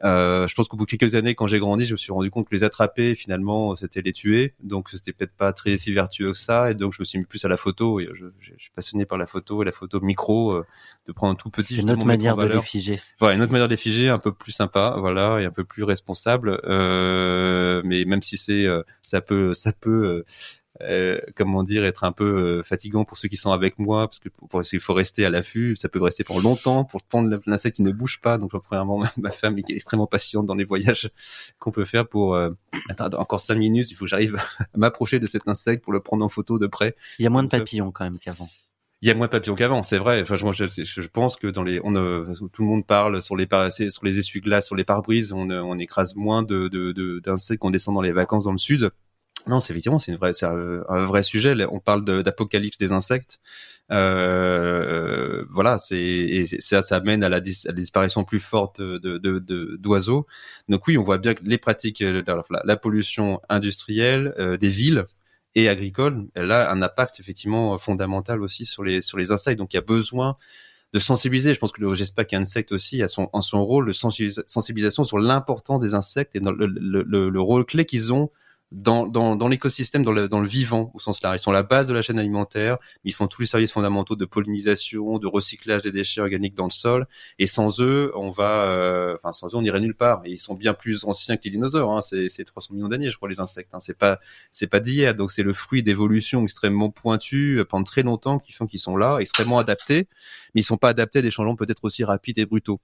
[0.04, 2.30] Euh, je pense qu'au bout de quelques années, quand j'ai grandi, je me suis rendu
[2.30, 4.54] compte que les attraper, finalement, c'était les tuer.
[4.62, 6.72] Donc, c'était peut-être pas très si vertueux que ça.
[6.72, 8.00] Et donc, je me suis mis plus à la photo.
[8.00, 10.66] Et je, je, je suis passionné par la photo et la photo micro, euh,
[11.08, 11.78] de prendre un tout petit.
[11.78, 13.02] Une autre manière de les figer.
[13.20, 15.64] Voilà, une autre manière de les figer, un peu plus sympa, voilà, et un peu
[15.64, 16.60] plus responsable.
[16.66, 18.68] Euh, mais même si c'est,
[19.02, 20.24] ça peut, ça peut
[20.82, 22.26] euh, comment dire, être un peu
[22.60, 25.30] euh, fatigant pour ceux qui sont avec moi, parce que pour, il faut rester à
[25.30, 28.38] l'affût, ça peut rester pendant longtemps pour prendre l'insecte qui ne bouge pas.
[28.38, 31.10] Donc, premièrement, ma femme qui est extrêmement patiente dans les voyages
[31.60, 32.52] qu'on peut faire pour euh,
[32.90, 36.00] attends, encore cinq minutes, il faut que j'arrive à m'approcher de cet insecte pour le
[36.00, 36.96] prendre en photo de près.
[37.20, 38.50] Il y a moins de papillons quand même qu'avant.
[39.02, 40.24] Il y a moins de papillons qu'avant, c'est vrai.
[40.24, 41.94] Enfin, je, je, pense que dans les, on,
[42.52, 46.16] tout le monde parle sur les sur les essuie-glaces, sur les pare-brises, on, on écrase
[46.16, 46.68] moins de
[47.20, 48.92] d'insectes de, qu'on descend dans les vacances dans le sud.
[49.48, 51.56] Non, c'est effectivement c'est c'est un, vrai sujet.
[51.70, 53.40] On parle d'apocalypse des insectes.
[53.92, 60.28] Euh, voilà, c'est ça, ça amène à la, disparition plus forte de, d'oiseaux.
[60.68, 62.24] Donc oui, on voit bien que les pratiques, euh,
[62.64, 65.06] la, pollution industrielle euh, des villes
[65.56, 69.58] et agricoles, elle a un impact effectivement fondamental aussi sur les sur les insectes.
[69.58, 70.38] Donc il y a besoin
[70.94, 71.54] de sensibiliser.
[71.54, 75.20] Je pense que le GESPAC Insect aussi a son, en son rôle de sensibilisation sur
[75.20, 78.32] l'importance des insectes et le, le rôle clé qu'ils ont
[78.72, 81.40] dans, dans, dans l'écosystème, dans le, dans le vivant au sens large.
[81.40, 84.26] Ils sont la base de la chaîne alimentaire, ils font tous les services fondamentaux de
[84.26, 87.08] pollinisation, de recyclage des déchets organiques dans le sol.
[87.40, 90.22] Et sans eux, on va, euh, enfin sans eux, on irait nulle part.
[90.26, 91.92] Et ils sont bien plus anciens que les dinosaures.
[91.92, 92.02] Hein.
[92.02, 93.74] C'est, c'est 300 millions d'années, je crois, les insectes.
[93.74, 93.80] Hein.
[93.80, 94.20] C'est pas,
[94.52, 95.16] c'est pas d'hier.
[95.16, 99.20] Donc c'est le fruit d'évolution extrêmement pointues pendant très longtemps qui font qu'ils sont là,
[99.20, 100.08] extrêmement adaptés,
[100.54, 102.82] mais ils sont pas adaptés à des changements peut-être aussi rapides et brutaux.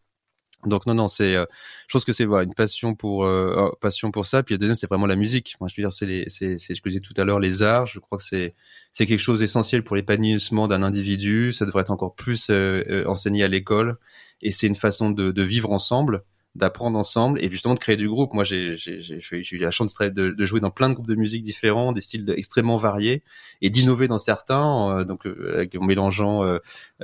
[0.66, 1.46] Donc non non c'est euh,
[1.88, 4.44] je pense que c'est voilà une passion pour euh, passion pour ça.
[4.44, 5.56] Puis le deuxième c'est vraiment la musique.
[5.60, 7.88] Moi je veux dire c'est les c'est c'est je disais tout à l'heure les arts,
[7.88, 8.56] je crois que c'est
[8.92, 13.44] c'est quelque chose d'essentiel pour l'épanouissement d'un individu, ça devrait être encore plus euh, enseigné
[13.44, 13.98] à l'école.
[14.42, 16.24] Et c'est une façon de, de vivre ensemble
[16.56, 18.34] d'apprendre ensemble et justement de créer du groupe.
[18.34, 21.92] Moi, j'ai eu la chance de, de, jouer dans plein de groupes de musique différents,
[21.92, 23.24] des styles extrêmement variés
[23.62, 26.60] et d'innover dans certains, euh, donc euh, avec, en mélangeant euh,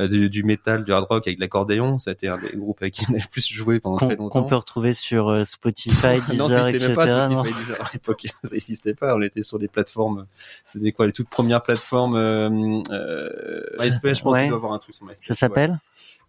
[0.07, 1.97] du, du, métal, du hard rock avec l'accordéon.
[1.97, 4.15] Ça a été un des groupes avec qui on a le plus joué pendant très
[4.15, 4.41] longtemps.
[4.41, 6.87] Qu'on peut retrouver sur Spotify, Deezer, non, ça etc.
[6.87, 8.27] même pas Spotify, Deezer à l'époque.
[8.43, 9.15] Ça n'existait pas.
[9.15, 10.25] On était sur des plateformes.
[10.65, 14.95] C'était quoi les toutes premières plateformes euh, MySpace, je pense qu'il doit avoir un truc
[14.95, 15.27] sur MySpace.
[15.27, 15.79] Ça s'appelle?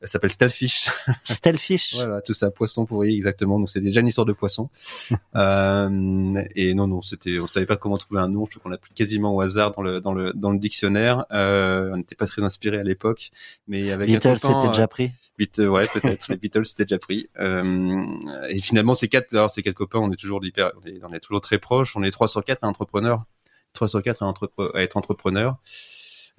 [0.01, 0.88] Elle s'appelle Stelfish.
[1.24, 1.94] Stelfish.
[1.94, 3.59] voilà, tout ça, poisson pourri, exactement.
[3.59, 4.70] Donc c'est déjà une histoire de poisson.
[5.36, 8.46] euh, et non, non, c'était, on savait pas comment trouver un nom.
[8.46, 11.26] Je trouve qu'on l'a pris quasiment au hasard dans le dans le dans le dictionnaire.
[11.32, 13.30] Euh, on n'était pas très inspiré à l'époque,
[13.68, 15.11] mais avec Beatles, c'était euh, déjà pris.
[15.36, 16.28] Beat, ouais, peut-être.
[16.28, 17.28] les Beatles, c'était déjà pris.
[17.38, 18.07] Euh,
[18.48, 21.12] et finalement, ces quatre, alors ces quatre copains, on est toujours hyper, on est, on
[21.12, 21.94] est toujours très proches.
[21.94, 23.24] On est trois sur quatre à entrepreneurs.
[23.74, 25.57] Trois sur quatre à, entrepre à être entrepreneur.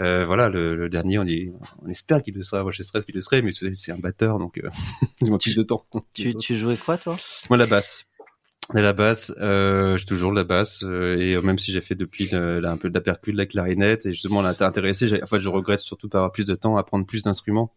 [0.02, 1.52] Euh, voilà, le, le, dernier, on, est,
[1.84, 2.64] on espère qu'il le sera.
[2.64, 4.70] Moi, je serais qu'il le serait, mais c'est un batteur, donc euh,
[5.22, 5.86] il manque plus de temps.
[6.14, 7.18] Tu, tu jouais quoi, toi?
[7.50, 8.06] Moi, la basse.
[8.74, 12.64] la basse, euh, j'ai toujours la basse, euh, et même si j'ai fait depuis euh,
[12.64, 15.22] un peu de la percute, de la clarinette, et justement, là, t'es intéressé.
[15.22, 17.76] En fait, je regrette surtout pas avoir plus de temps à apprendre plus d'instruments.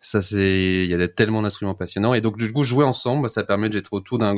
[0.00, 3.42] Ça, c'est, il y a tellement d'instruments passionnants, et donc du coup, jouer ensemble, ça
[3.42, 4.34] permet d'être autour d'un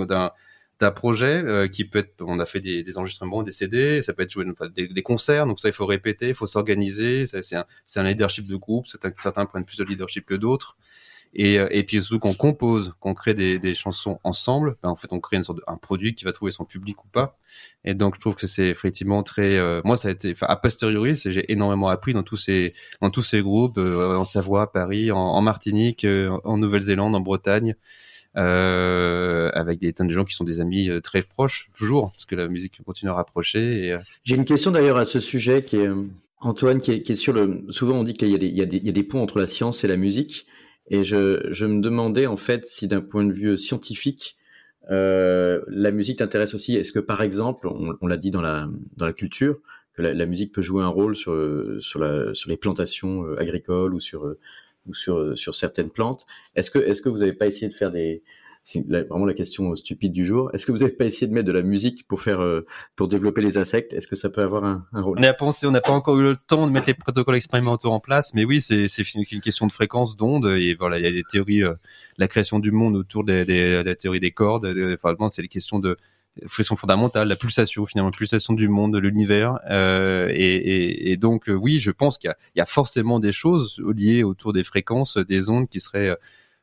[0.79, 4.13] d'un projet euh, qui peut être, on a fait des, des, enregistrements, des CD, ça
[4.13, 7.57] peut être joué des, des, concerts, donc ça il faut répéter, il faut s'organiser, c'est
[7.57, 7.65] un,
[7.97, 10.77] un leadership de groupe, certains, certains prennent plus de leadership que d'autres,
[11.33, 14.97] et, euh, et puis surtout qu'on compose, qu'on crée des, des chansons ensemble, ben, en
[14.97, 17.39] fait on crée une sorte de, un produit qui va trouver son public ou pas,
[17.85, 20.57] et donc je trouve que c'est effectivement très, euh, moi ça a été, enfin à
[20.57, 24.67] posteriori, j'ai énormément appris dans tous ces, dans tous ces groupes, euh, en Savoie, à
[24.67, 26.07] Paris, en, en Martinique,
[26.45, 28.06] en Nouvelle-Zélande, en Bretagne, euh,
[28.37, 32.35] avec des tonnes de gens qui sont des amis euh, très proches toujours, parce que
[32.35, 33.93] la musique continue à rapprocher.
[33.93, 35.89] Euh, J'ai une question d'ailleurs à ce sujet qui est
[36.41, 37.65] Antoine, qui est, sur le.
[37.71, 40.47] Souvent on dit qu'il y, a des ponts entre la science et la musique,
[40.89, 44.37] et je, me demandais en fait si d'un point de vue scientifique,
[44.91, 46.77] euh, la musique t'intéresse aussi.
[46.77, 48.69] Est-ce que par exemple, on, l'a dit dans la
[49.17, 49.59] culture,
[49.95, 54.37] que la, musique peut jouer un rôle sur les plantations agricoles ou sur
[54.87, 56.27] ou sur, sur certaines plantes.
[56.55, 58.23] Est-ce que, est-ce que vous n'avez pas essayé de faire des,
[58.67, 60.51] c'est vraiment la question stupide du jour.
[60.53, 62.67] Est-ce que vous n'avez pas essayé de mettre de la musique pour faire, euh,
[62.97, 63.93] pour développer les insectes?
[63.93, 65.21] Est-ce que ça peut avoir un, rôle?
[65.21, 67.93] On a pensé, on n'a pas encore eu le temps de mettre les protocoles expérimentaux
[67.93, 71.13] en place, mais oui, c'est une question de fréquence, d'onde, et voilà, il y a
[71.13, 71.75] des théories, euh,
[72.19, 74.67] la création du monde autour des, des, théorie des cordes.
[75.01, 75.97] Enfin, c'est les questions de
[76.47, 79.59] frisson fondamentale, la pulsation finalement, la pulsation du monde, de l'univers.
[79.71, 83.33] Euh, et, et, et, donc euh, oui, je pense qu'il y, y, a forcément des
[83.33, 86.17] choses liées autour des fréquences, des ondes qui seraient euh,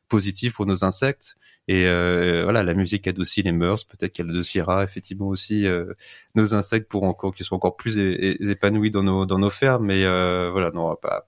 [0.09, 1.37] positives pour nos insectes.
[1.67, 3.85] Et euh, voilà, la musique adoucit les mœurs.
[3.85, 5.93] Peut-être qu'elle adoucira effectivement aussi euh,
[6.35, 9.85] nos insectes pour encore qu'ils soient encore plus épanouis dans nos dans nos fermes.
[9.85, 11.27] Mais euh, voilà, non, pas.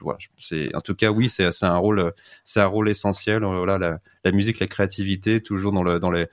[0.00, 2.12] voilà, c'est en tout cas oui, c'est c'est un rôle
[2.44, 3.44] c'est un rôle essentiel.
[3.44, 6.26] Voilà, la, la musique, la créativité, toujours dans le dans les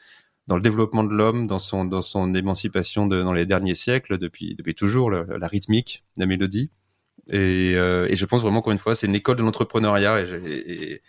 [0.47, 4.17] dans le développement de l'homme, dans son dans son émancipation de, dans les derniers siècles,
[4.17, 6.71] depuis depuis toujours, le, la rythmique, la mélodie.
[7.29, 10.21] Et, euh, et, je pense vraiment encore une fois, c'est une école de l'entrepreneuriat.
[10.21, 11.01] Et, et,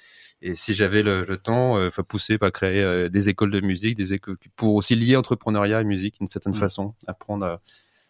[0.43, 3.97] et, si j'avais le, le, temps, euh, pousser, pas créer euh, des écoles de musique,
[3.97, 6.57] des écoles pour aussi lier entrepreneuriat et musique d'une certaine mmh.
[6.57, 7.61] façon, apprendre à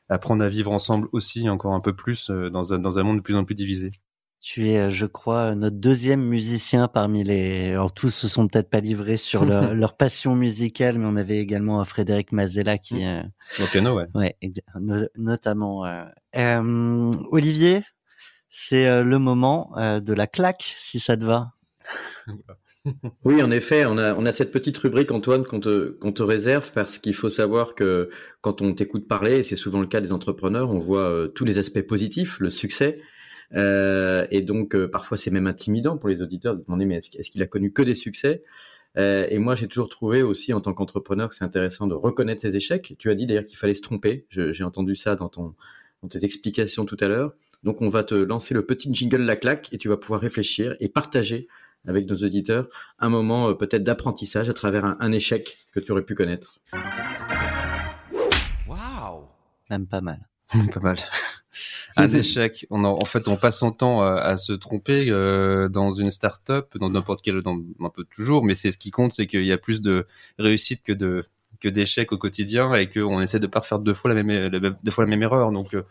[0.09, 3.19] apprendre à vivre ensemble aussi encore un peu plus euh, dans un dans un monde
[3.19, 3.93] de plus en plus divisé.
[4.41, 7.71] Tu es, notre crois, notre deuxième musicien parmi les.
[7.71, 11.39] Alors tous se sont peut-être pas livrés sur leur, leur, passion musicale, mais on avait
[11.39, 13.05] également Frédéric Mazella qui.
[13.05, 13.23] Euh...
[13.61, 14.07] Au piano, ouais.
[14.15, 14.37] Ouais,
[14.81, 15.85] no notamment.
[15.87, 16.05] Euh...
[16.37, 17.83] Euh, Olivier,
[18.49, 21.53] c'est euh, le moment euh, de la claque, si ça te va.
[23.25, 26.23] oui, en effet, on a, on a cette petite rubrique, Antoine, qu'on te, qu'on te
[26.23, 28.11] réserve parce qu'il faut savoir que
[28.41, 31.45] quand on t'écoute parler, et c'est souvent le cas des entrepreneurs, on voit euh, tous
[31.45, 33.05] les aspects positifs, le succès, euh,
[33.53, 37.31] et donc euh, parfois c'est même intimidant pour les auditeurs de demander mais est-ce, est
[37.31, 38.43] qu'il a connu que des succès?
[38.97, 42.43] Euh, Et moi j'ai toujours trouvé aussi en tant qu'entrepreneur que c'est intéressant de reconnaître
[42.43, 42.95] ses échecs.
[42.99, 44.27] Tu as dit d'ailleurs qu'il fallait se tromper.
[44.29, 45.55] Je, j'ai entendu ça dans ton
[46.03, 47.35] dans tes explications tout à l'heure.
[47.65, 50.77] Donc on va te lancer le petit jingle la claque et tu vas pouvoir réfléchir
[50.81, 51.49] et partager
[51.87, 52.69] avec nos auditeurs
[52.99, 56.61] un moment euh, peut-être d'apprentissage à travers un, un échec que tu aurais pu connaître.
[58.69, 59.25] Waouh
[59.71, 60.29] Même pas mal.
[60.73, 60.97] pas mal
[61.99, 62.67] un échec.
[62.71, 66.77] On en, fait, on passe son temps à, à se tromper euh, dans une start-up,
[66.79, 69.53] dans n'importe quel, dans un peu toujours, mais c'est ce qui compte, c'est qu'il y
[69.53, 70.07] a plus de
[70.39, 71.25] réussite que de
[71.61, 74.91] que d'échecs au quotidien et qu'on essaie de pas faire deux fois la même, deux
[74.93, 75.51] fois la même erreur.
[75.51, 75.83] Donc, euh,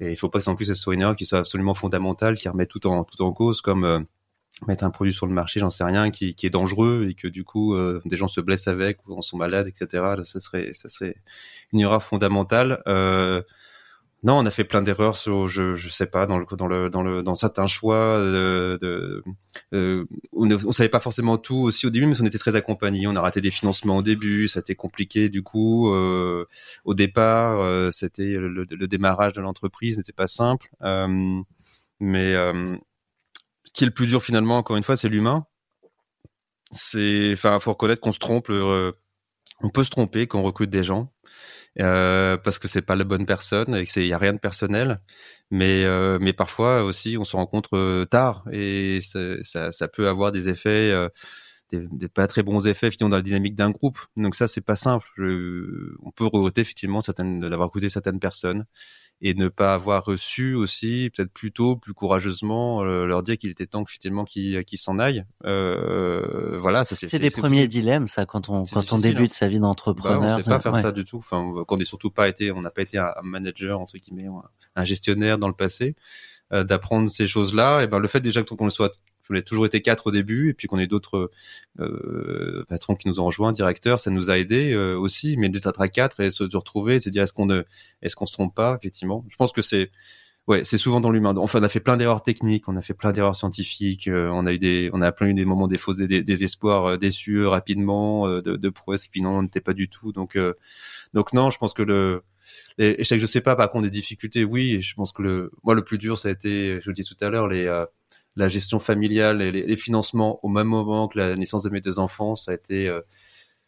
[0.00, 2.48] et il faut pas que plus ce soit une erreur qui soit absolument fondamentale, qui
[2.48, 4.00] remet tout en tout en cause, comme euh,
[4.66, 7.44] mettre un produit sur le marché, j'en sais rien, qui, est dangereux et que du
[7.44, 10.22] coup euh, des gens se blessent avec ou en sont malades, etc.
[10.24, 11.16] ça serait, ça serait
[11.72, 12.82] une erreur fondamentale.
[12.86, 13.42] Euh,
[14.22, 17.66] non, on a fait plein d'erreurs je, je sais pas, dans dans dans dans certains
[17.66, 18.18] choix.
[18.18, 19.24] De
[19.72, 22.54] euh, on, ne, on savait pas forcément tout aussi au début, mais on était très
[22.54, 23.06] accompagné.
[23.06, 25.90] On a raté des financements au début, ça a été compliqué du coup.
[25.94, 26.46] Euh,
[26.84, 31.40] au départ, euh, c'était le, le, démarrage de l'entreprise n'était pas simple, euh,
[32.00, 32.76] mais euh,
[33.64, 35.46] ce qui est le plus dur finalement, encore une fois, c'est l'humain.
[36.72, 38.50] C'est, enfin, faut reconnaître qu'on se trompe.
[38.50, 41.10] on peut se tromper quand on recrute des gens
[41.78, 45.00] euh, parce que c'est pas la bonne personne et qu'il y a rien de personnel.
[45.50, 50.32] Mais euh, mais parfois aussi on se rencontre euh, tard et ça, ça peut avoir
[50.32, 50.90] des effets.
[50.92, 51.08] Euh,
[51.72, 53.98] des, des, pas très bons effets finalement dans la dynamique d'un groupe.
[54.16, 55.06] Donc ça c'est pas simple.
[56.02, 58.66] On peut regretter effectivement certaines d'avoir écouté certaines personnes
[59.22, 63.50] et ne pas avoir reçu aussi, peut-être plus tôt, plus courageusement, euh, leur dire qu'il
[63.50, 65.24] était temps effectivement qu'ils s'en aillent.
[65.44, 67.08] Euh, voilà, ça c'est.
[67.08, 69.34] C'est des premiers dilemmes, ça, quand on quand on débute hein.
[69.34, 70.20] sa vie d'entrepreneur.
[70.20, 71.18] Bah, on sait pas faire ça du tout.
[71.18, 74.28] Enfin, qu'on n'ait surtout pas été, on n'a pas été un, manager entre guillemets,
[74.76, 75.96] un gestionnaire dans le passé.
[76.52, 78.98] Euh, d'apprendre ces choses-là, et ben le fait déjà qu'on le soit
[79.30, 81.30] on a toujours été quatre au début, et puis qu'on ait d'autres
[81.78, 85.36] euh, patrons qui nous ont rejoints, directeurs, ça nous a aidé euh, aussi.
[85.36, 87.62] Mais d'être à quatre et se retrouver, se dire est-ce qu'on ne,
[88.02, 89.24] se trompe pas effectivement?
[89.28, 89.90] Je pense que c'est
[90.48, 91.34] ouais, c'est souvent dans l'humain.
[91.36, 94.46] Enfin, on a fait plein d'erreurs techniques, on a fait plein d'erreurs scientifiques, euh, on
[94.46, 97.46] a eu des, on a plein eu des moments des fausses, des, espoirs euh, déçus
[97.46, 100.12] rapidement, de, de prouesses qui non, on n'était pas du tout.
[100.12, 100.38] Donc,
[101.14, 102.22] donc non, je pense que le
[102.78, 104.80] et, je sais pas, par contre, des difficultés, oui.
[104.82, 107.16] Je pense que le, moi, le plus dur, ça a été, je le dis tout
[107.20, 107.66] à l'heure, les,
[108.40, 111.98] la gestion familiale et les, financements au même moment que la naissance de mes deux
[111.98, 113.00] enfants, ça a été euh,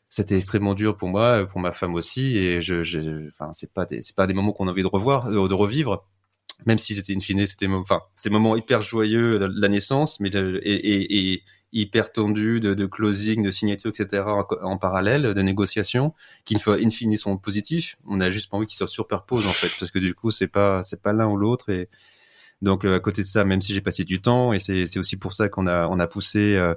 [0.08, 3.86] c'était extrêmement dur pour moi, pour ma femme aussi, et je, je enfin, c'est pas
[3.86, 6.04] des, c'est pas des moments qu'on a envie de revoir, euh, de revivre,
[6.66, 10.28] même si c'était une fine, c'était, enfin, ces moments hyper joyeux de la naissance, mais
[10.28, 11.42] et, et,
[11.74, 14.24] hyper tendus de, de, closing, de signature, etc.
[14.62, 16.12] En, parallèle, de négociations,
[16.44, 17.96] qui in fine sont positifs.
[18.06, 20.48] On a juste pas envie qu'ils se superposent en fait, parce que du coup, c'est
[20.48, 21.88] pas, c'est pas l'un ou l'autre, et
[22.62, 25.16] donc euh, à côté de ça, même si j'ai passé du temps, et c'est aussi
[25.16, 26.54] pour ça qu'on a on a poussé.
[26.54, 26.74] Euh,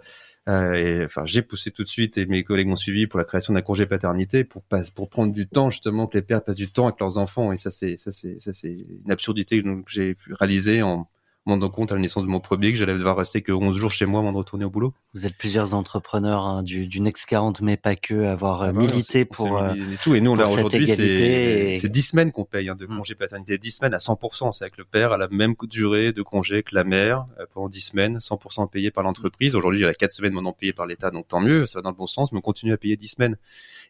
[0.48, 3.26] euh, et, enfin, j'ai poussé tout de suite et mes collègues m'ont suivi pour la
[3.26, 6.56] création d'un congé paternité pour pas, pour prendre du temps justement que les pères passent
[6.56, 9.70] du temps avec leurs enfants et ça c'est ça c'est ça c'est une absurdité que
[9.88, 11.10] j'ai pu réaliser en
[11.46, 13.76] me rendant compte à la naissance de mon premier que j'allais devoir rester que 11
[13.78, 14.94] jours chez moi avant de retourner au boulot.
[15.14, 18.80] Vous êtes plusieurs entrepreneurs hein, du, du Next 40, mais pas que, avoir ah bah
[18.80, 20.16] milité pour, euh, et tout.
[20.16, 22.98] Et nous, là, aujourd'hui, c'est c'est 10 semaines qu'on paye hein, de mmh.
[22.98, 24.54] congé paternité, 10 semaines à 100%.
[24.54, 27.70] C'est avec le père à la même durée de congé que la mère euh, pendant
[27.70, 29.56] 10 semaines, 100% payé par l'entreprise.
[29.56, 31.84] Aujourd'hui, il y a 4 semaines maintenant payées par l'État, donc tant mieux, ça va
[31.84, 33.38] dans le bon sens, mais on continue à payer 10 semaines.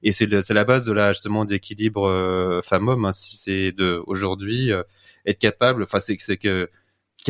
[0.03, 3.05] Et c'est la base de la, justement, d'équilibre euh, femme-homme.
[3.05, 4.83] Hein, si c'est de, aujourd'hui, euh,
[5.25, 6.69] être capable, enfin, c'est que,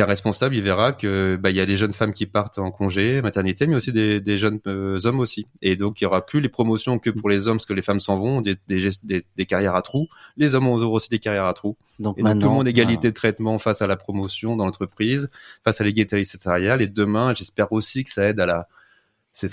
[0.01, 2.71] est responsable, il verra que bah, il y a des jeunes femmes qui partent en
[2.71, 5.47] congé maternité, mais aussi des, des jeunes euh, hommes aussi.
[5.61, 7.81] Et donc il y aura plus les promotions que pour les hommes, parce que les
[7.81, 10.07] femmes s'en vont, des, des, des, carrières à trous.
[10.37, 11.77] Les hommes auront aussi des carrières à trous.
[11.99, 15.29] Donc, et donc tout le monde égalité de traitement face à la promotion dans l'entreprise,
[15.63, 16.81] face à l'égalité salariale.
[16.81, 18.67] Et demain, j'espère aussi que ça aide à la
[19.35, 19.51] c'est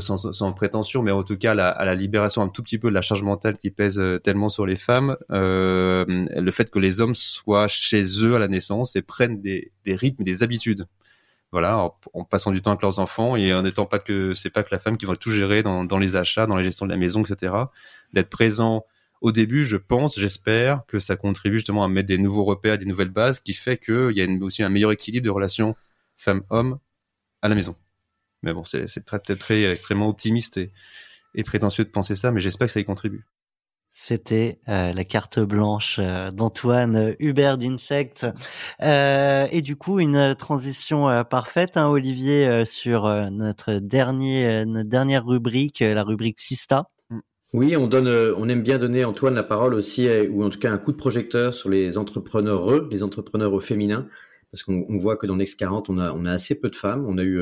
[0.00, 2.94] sans, sans, prétention, mais en tout cas à la libération un tout petit peu de
[2.94, 7.00] la charge mentale qui pèse euh, tellement sur les femmes, euh, le fait que les
[7.00, 10.86] hommes soient chez eux à la naissance et prennent des, des rythmes, des habitudes.
[11.50, 14.62] Voilà, en, passant du temps avec leurs enfants et en étant pas que c'est pas
[14.62, 16.90] que la femme qui va tout gérer dans, dans les achats, dans la gestion de
[16.90, 17.54] la maison, etc.
[18.12, 18.84] D'être présent
[19.22, 22.86] au début, je pense, j'espère que ça contribue justement à mettre des nouveaux repères, des
[22.86, 25.74] nouvelles bases, qui fait qu'il y a aussi un meilleur équilibre de relations
[26.16, 26.78] femme-homme
[27.40, 27.76] à la maison.
[28.42, 30.72] Mais bon, c'est peut-être très extrêmement optimiste et,
[31.34, 33.24] et, prétentieux de penser ça, mais j'espère que ça y contribue.
[33.94, 38.26] C'était euh, la carte blanche euh, d'Antoine Hubert d'Insect.
[38.80, 45.26] Euh, et du coup, une transition euh, parfaite, hein, Olivier, sur notre, dernier, notre dernière
[45.26, 46.88] rubrique, la rubrique Sista.
[47.10, 47.18] Mm.
[47.52, 50.72] Oui, on donne, on aime bien donner Antoine la parole aussi, ou en tout cas
[50.72, 54.08] un coup de projecteur sur les entrepreneurs, les entrepreneurs au féminin,
[54.50, 57.04] parce qu'on voit que dans Next 40, on a, on a assez peu de femmes.
[57.06, 57.38] On a eu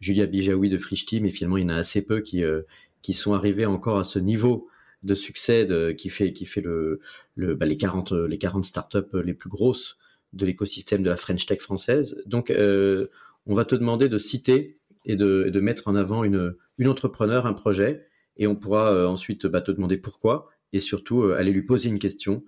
[0.00, 2.62] Julia Bijawi de Frischti, mais finalement, il y en a assez peu qui, euh,
[3.02, 4.68] qui sont arrivés encore à ce niveau
[5.02, 7.00] de succès de, qui fait, qui fait le,
[7.34, 9.98] le, bah, les, 40, les 40 startups les plus grosses
[10.32, 12.22] de l'écosystème de la French Tech française.
[12.26, 13.08] Donc, euh,
[13.46, 17.46] on va te demander de citer et de, de, mettre en avant une, une entrepreneur,
[17.46, 21.62] un projet, et on pourra euh, ensuite bah, te demander pourquoi, et surtout aller lui
[21.62, 22.44] poser une question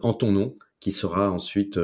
[0.00, 1.78] en ton nom, qui sera ensuite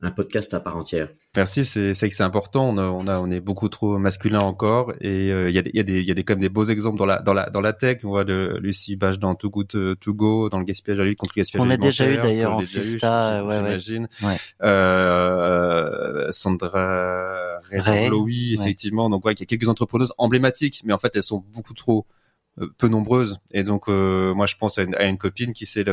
[0.00, 1.12] un podcast à part entière.
[1.36, 2.70] Merci, c'est que c'est important.
[2.70, 5.62] On, a, on, a, on est beaucoup trop masculin encore, et euh, il y, a,
[5.72, 7.48] y, a des, y a des quand même des beaux exemples dans la dans la
[7.50, 7.98] dans la tech.
[8.02, 11.14] On voit de Lucie Bach dans Too Good To Go, dans le gaspillage à lui
[11.14, 14.08] contre le gaspillage On a déjà eu d'ailleurs en Sista, ouais, j'imagine.
[14.24, 14.36] Ouais.
[14.62, 19.08] Euh, Sandra Ray, effectivement.
[19.08, 22.06] Donc ouais, il y a quelques entrepreneuses emblématiques, mais en fait elles sont beaucoup trop
[22.08, 22.19] euh,
[22.78, 25.84] peu nombreuses et donc euh, moi je pense à une, copine qui s'est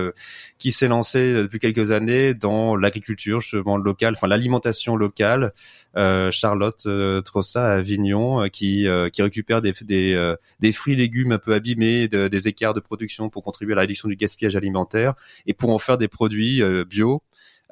[0.58, 5.54] qui s'est lancée depuis quelques années dans l'agriculture justement locale enfin l'alimentation locale
[5.96, 11.40] euh, Charlotte euh, Trossa à Avignon qui qui récupère des des des fruits légumes un
[11.40, 15.14] peu abîmés des écarts de production pour contribuer à la réduction du gaspillage alimentaire
[15.46, 17.22] et pour en faire des produits bio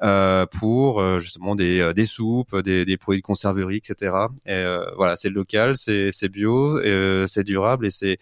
[0.02, 4.14] euh, pour justement des, des soupes, des, des produits de conserverie, etc.
[4.46, 4.64] Et
[4.96, 6.78] voilà, c'est local, c'est bio,
[7.26, 8.18] c'est durable et c'est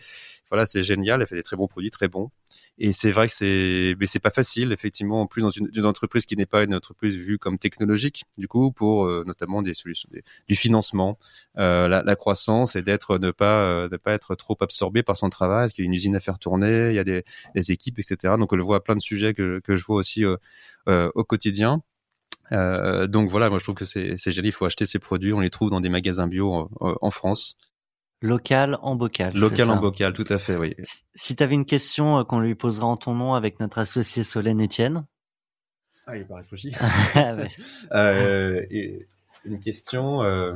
[0.51, 1.21] voilà, c'est génial.
[1.21, 2.31] Elle fait des très bons produits, très bons.
[2.79, 6.27] Et c'est vrai que c'est, mais c'est pas facile, effectivement, en plus dans une, entreprise
[6.27, 10.09] qui n'est pas une entreprise vue comme technologique, du coup, pour euh, notamment des solutions,
[10.49, 11.19] du financement,
[11.59, 15.31] euh, la, croissance et d'être, ne pas, euh, ne pas être trop absorbé par son
[15.31, 17.23] travail, parce qu'il y a une usine à faire tourner, il y a des,
[17.71, 18.35] équipes, etc.
[18.39, 20.25] Donc, on le voit à plein de sujets que, que je vois aussi
[20.87, 21.83] au quotidien.
[22.51, 24.49] donc voilà, moi je trouve que c'est, c'est génial.
[24.49, 25.33] Il faut acheter ces produits.
[25.33, 27.57] On les trouve dans des magasins bio en France.
[28.25, 29.35] Local en bocal.
[29.35, 30.75] Local en bocal, tout à fait, oui.
[31.15, 34.25] Si tu avais une question euh, qu'on lui posera en ton nom avec notre associé
[34.25, 35.05] Solène Etienne.
[36.07, 36.73] Ah, il est pas réfléchi.
[36.81, 37.37] Ah,
[37.93, 38.65] euh,
[39.45, 40.23] une question.
[40.23, 40.55] Euh...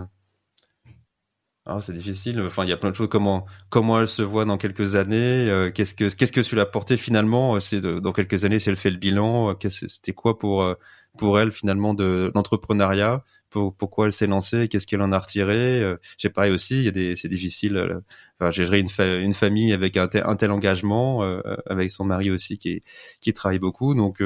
[1.66, 2.40] Ah, c'est difficile.
[2.40, 3.10] Enfin, il y a plein de choses.
[3.10, 6.64] Comment comment elle se voit dans quelques années euh, Qu'est-ce que qu'est-ce que tu l'as
[6.64, 10.74] porté finalement C'est dans quelques années, si elle fait le bilan, c'était quoi pour
[11.18, 13.22] pour elle finalement de l'entrepreneuriat?
[13.50, 15.82] Pourquoi elle s'est lancée, qu'est-ce qu'elle en a retiré.
[15.82, 17.76] Euh, j'ai pareil aussi, c'est difficile.
[17.76, 22.82] Euh, j'ai géré une, famille avec un tel, engagement, euh, avec son mari aussi qui,
[23.32, 23.94] travaille beaucoup.
[23.94, 24.22] Donc,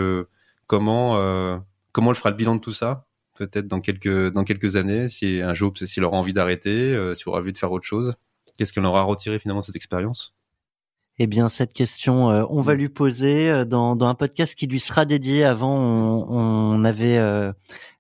[0.66, 1.62] comment,
[1.93, 3.07] comment elle fera le bilan de tout ça
[3.39, 7.41] Peut-être dans quelques, dans quelques années, si un jour, s'il aura envie d'arrêter, s'il aura
[7.41, 8.14] envie de faire autre chose,
[8.57, 10.35] qu'est-ce qu'elle aura retiré finalement cette expérience?
[11.18, 12.78] Eh bien, cette question, on va mm.
[12.78, 15.44] lui poser dans, dans, un podcast qui lui sera dédié.
[15.44, 16.26] Avant, on,
[16.76, 17.18] on avait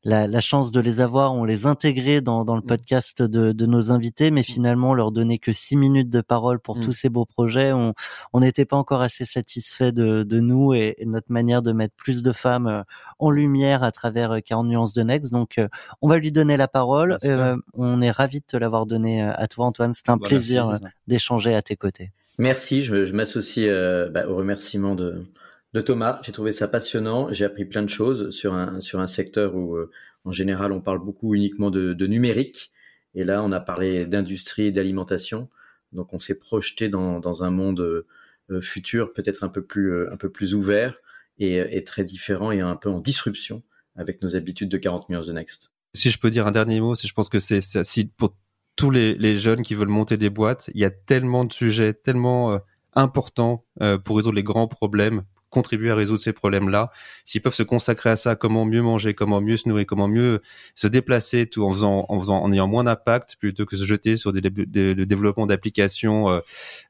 [0.04, 2.66] la, la, chance de les avoir, on les intégrait dans, dans le mm.
[2.66, 4.44] podcast de, de, nos invités, mais mm.
[4.44, 6.80] finalement on leur donnait que six minutes de parole pour mm.
[6.80, 7.72] tous ces beaux projets.
[7.72, 12.22] On n'était pas encore assez satisfait de, de nous et, notre manière de mettre plus
[12.22, 12.82] de femmes euh,
[13.18, 15.32] en lumière à travers 40 euh, nuances de Next.
[15.32, 15.68] Donc euh,
[16.00, 17.16] on va lui donner la parole.
[17.74, 19.94] on est ravi de te l'avoir donné à toi Antoine.
[19.94, 20.72] C'est un plaisir
[21.06, 22.12] d'échanger à tes côtés.
[22.38, 23.68] Merci, je, m'associe
[24.10, 25.26] bah, au remerciement de,
[25.80, 26.20] Thomas.
[26.22, 27.32] J'ai trouvé ça passionnant.
[27.32, 29.90] J'ai appris plein de choses sur un, sur un secteur où, euh,
[30.24, 32.72] en général, on parle beaucoup uniquement de, numérique.
[33.14, 35.48] Et là, on a parlé d'industrie et d'alimentation.
[35.92, 37.80] Donc, on s'est projeté dans, dans un monde
[38.50, 40.96] euh, futur, peut-être un peu plus, euh, un peu plus ouvert
[41.38, 43.62] et, et, très différent et un peu en disruption
[43.96, 45.70] avec nos habitudes de 40 millions de Next.
[45.94, 48.34] Si je peux dire un dernier mot, si je pense que c'est si pour
[48.76, 52.58] tous les, jeunes qui veulent monter des boîtes, il y a tellement de sujets, tellement
[52.94, 53.64] importants
[54.04, 56.90] pour résoudre les grands problèmes contribuer à résoudre ces problèmes-là,
[57.24, 60.40] s'ils peuvent se consacrer à ça, comment mieux manger, comment mieux se nourrir, comment mieux
[60.74, 64.16] se déplacer, tout en faisant, en faisant, en ayant moins d'impact, plutôt que se jeter
[64.16, 66.40] sur des, des le développement d'applications euh,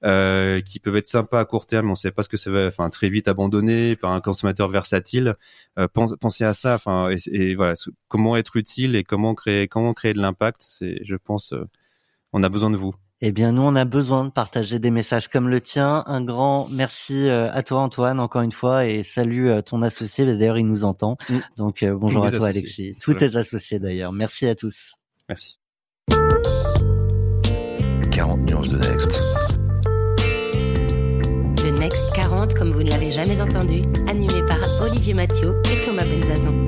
[0.04, 2.50] euh, qui peuvent être sympas à court terme, on ne sait pas ce que ça
[2.50, 5.36] va, enfin très vite abandonner par un consommateur versatile.
[5.78, 7.74] Euh, pensez à ça, enfin et, voilà,
[8.08, 10.64] comment être utile et comment créer, comment créer de l'impact.
[10.68, 11.64] C'est, je pense, euh,
[12.32, 12.94] on a besoin de vous.
[13.24, 16.02] Eh bien, nous, on a besoin de partager des messages comme le tien.
[16.06, 20.26] Un grand merci euh, à toi, Antoine, encore une fois, et salut euh, ton associé.
[20.26, 21.16] D'ailleurs, il nous entend.
[21.28, 21.36] Mm.
[21.56, 22.96] Donc, euh, bonjour à toi, Alexis.
[23.00, 24.12] Tous tes associés, d'ailleurs.
[24.12, 24.94] Merci à tous.
[25.28, 25.60] Merci.
[28.10, 29.08] 40 nuances de Next.
[31.64, 36.04] Le Next 40, comme vous ne l'avez jamais entendu, animé par Olivier Mathieu et Thomas
[36.04, 36.66] Benzazan.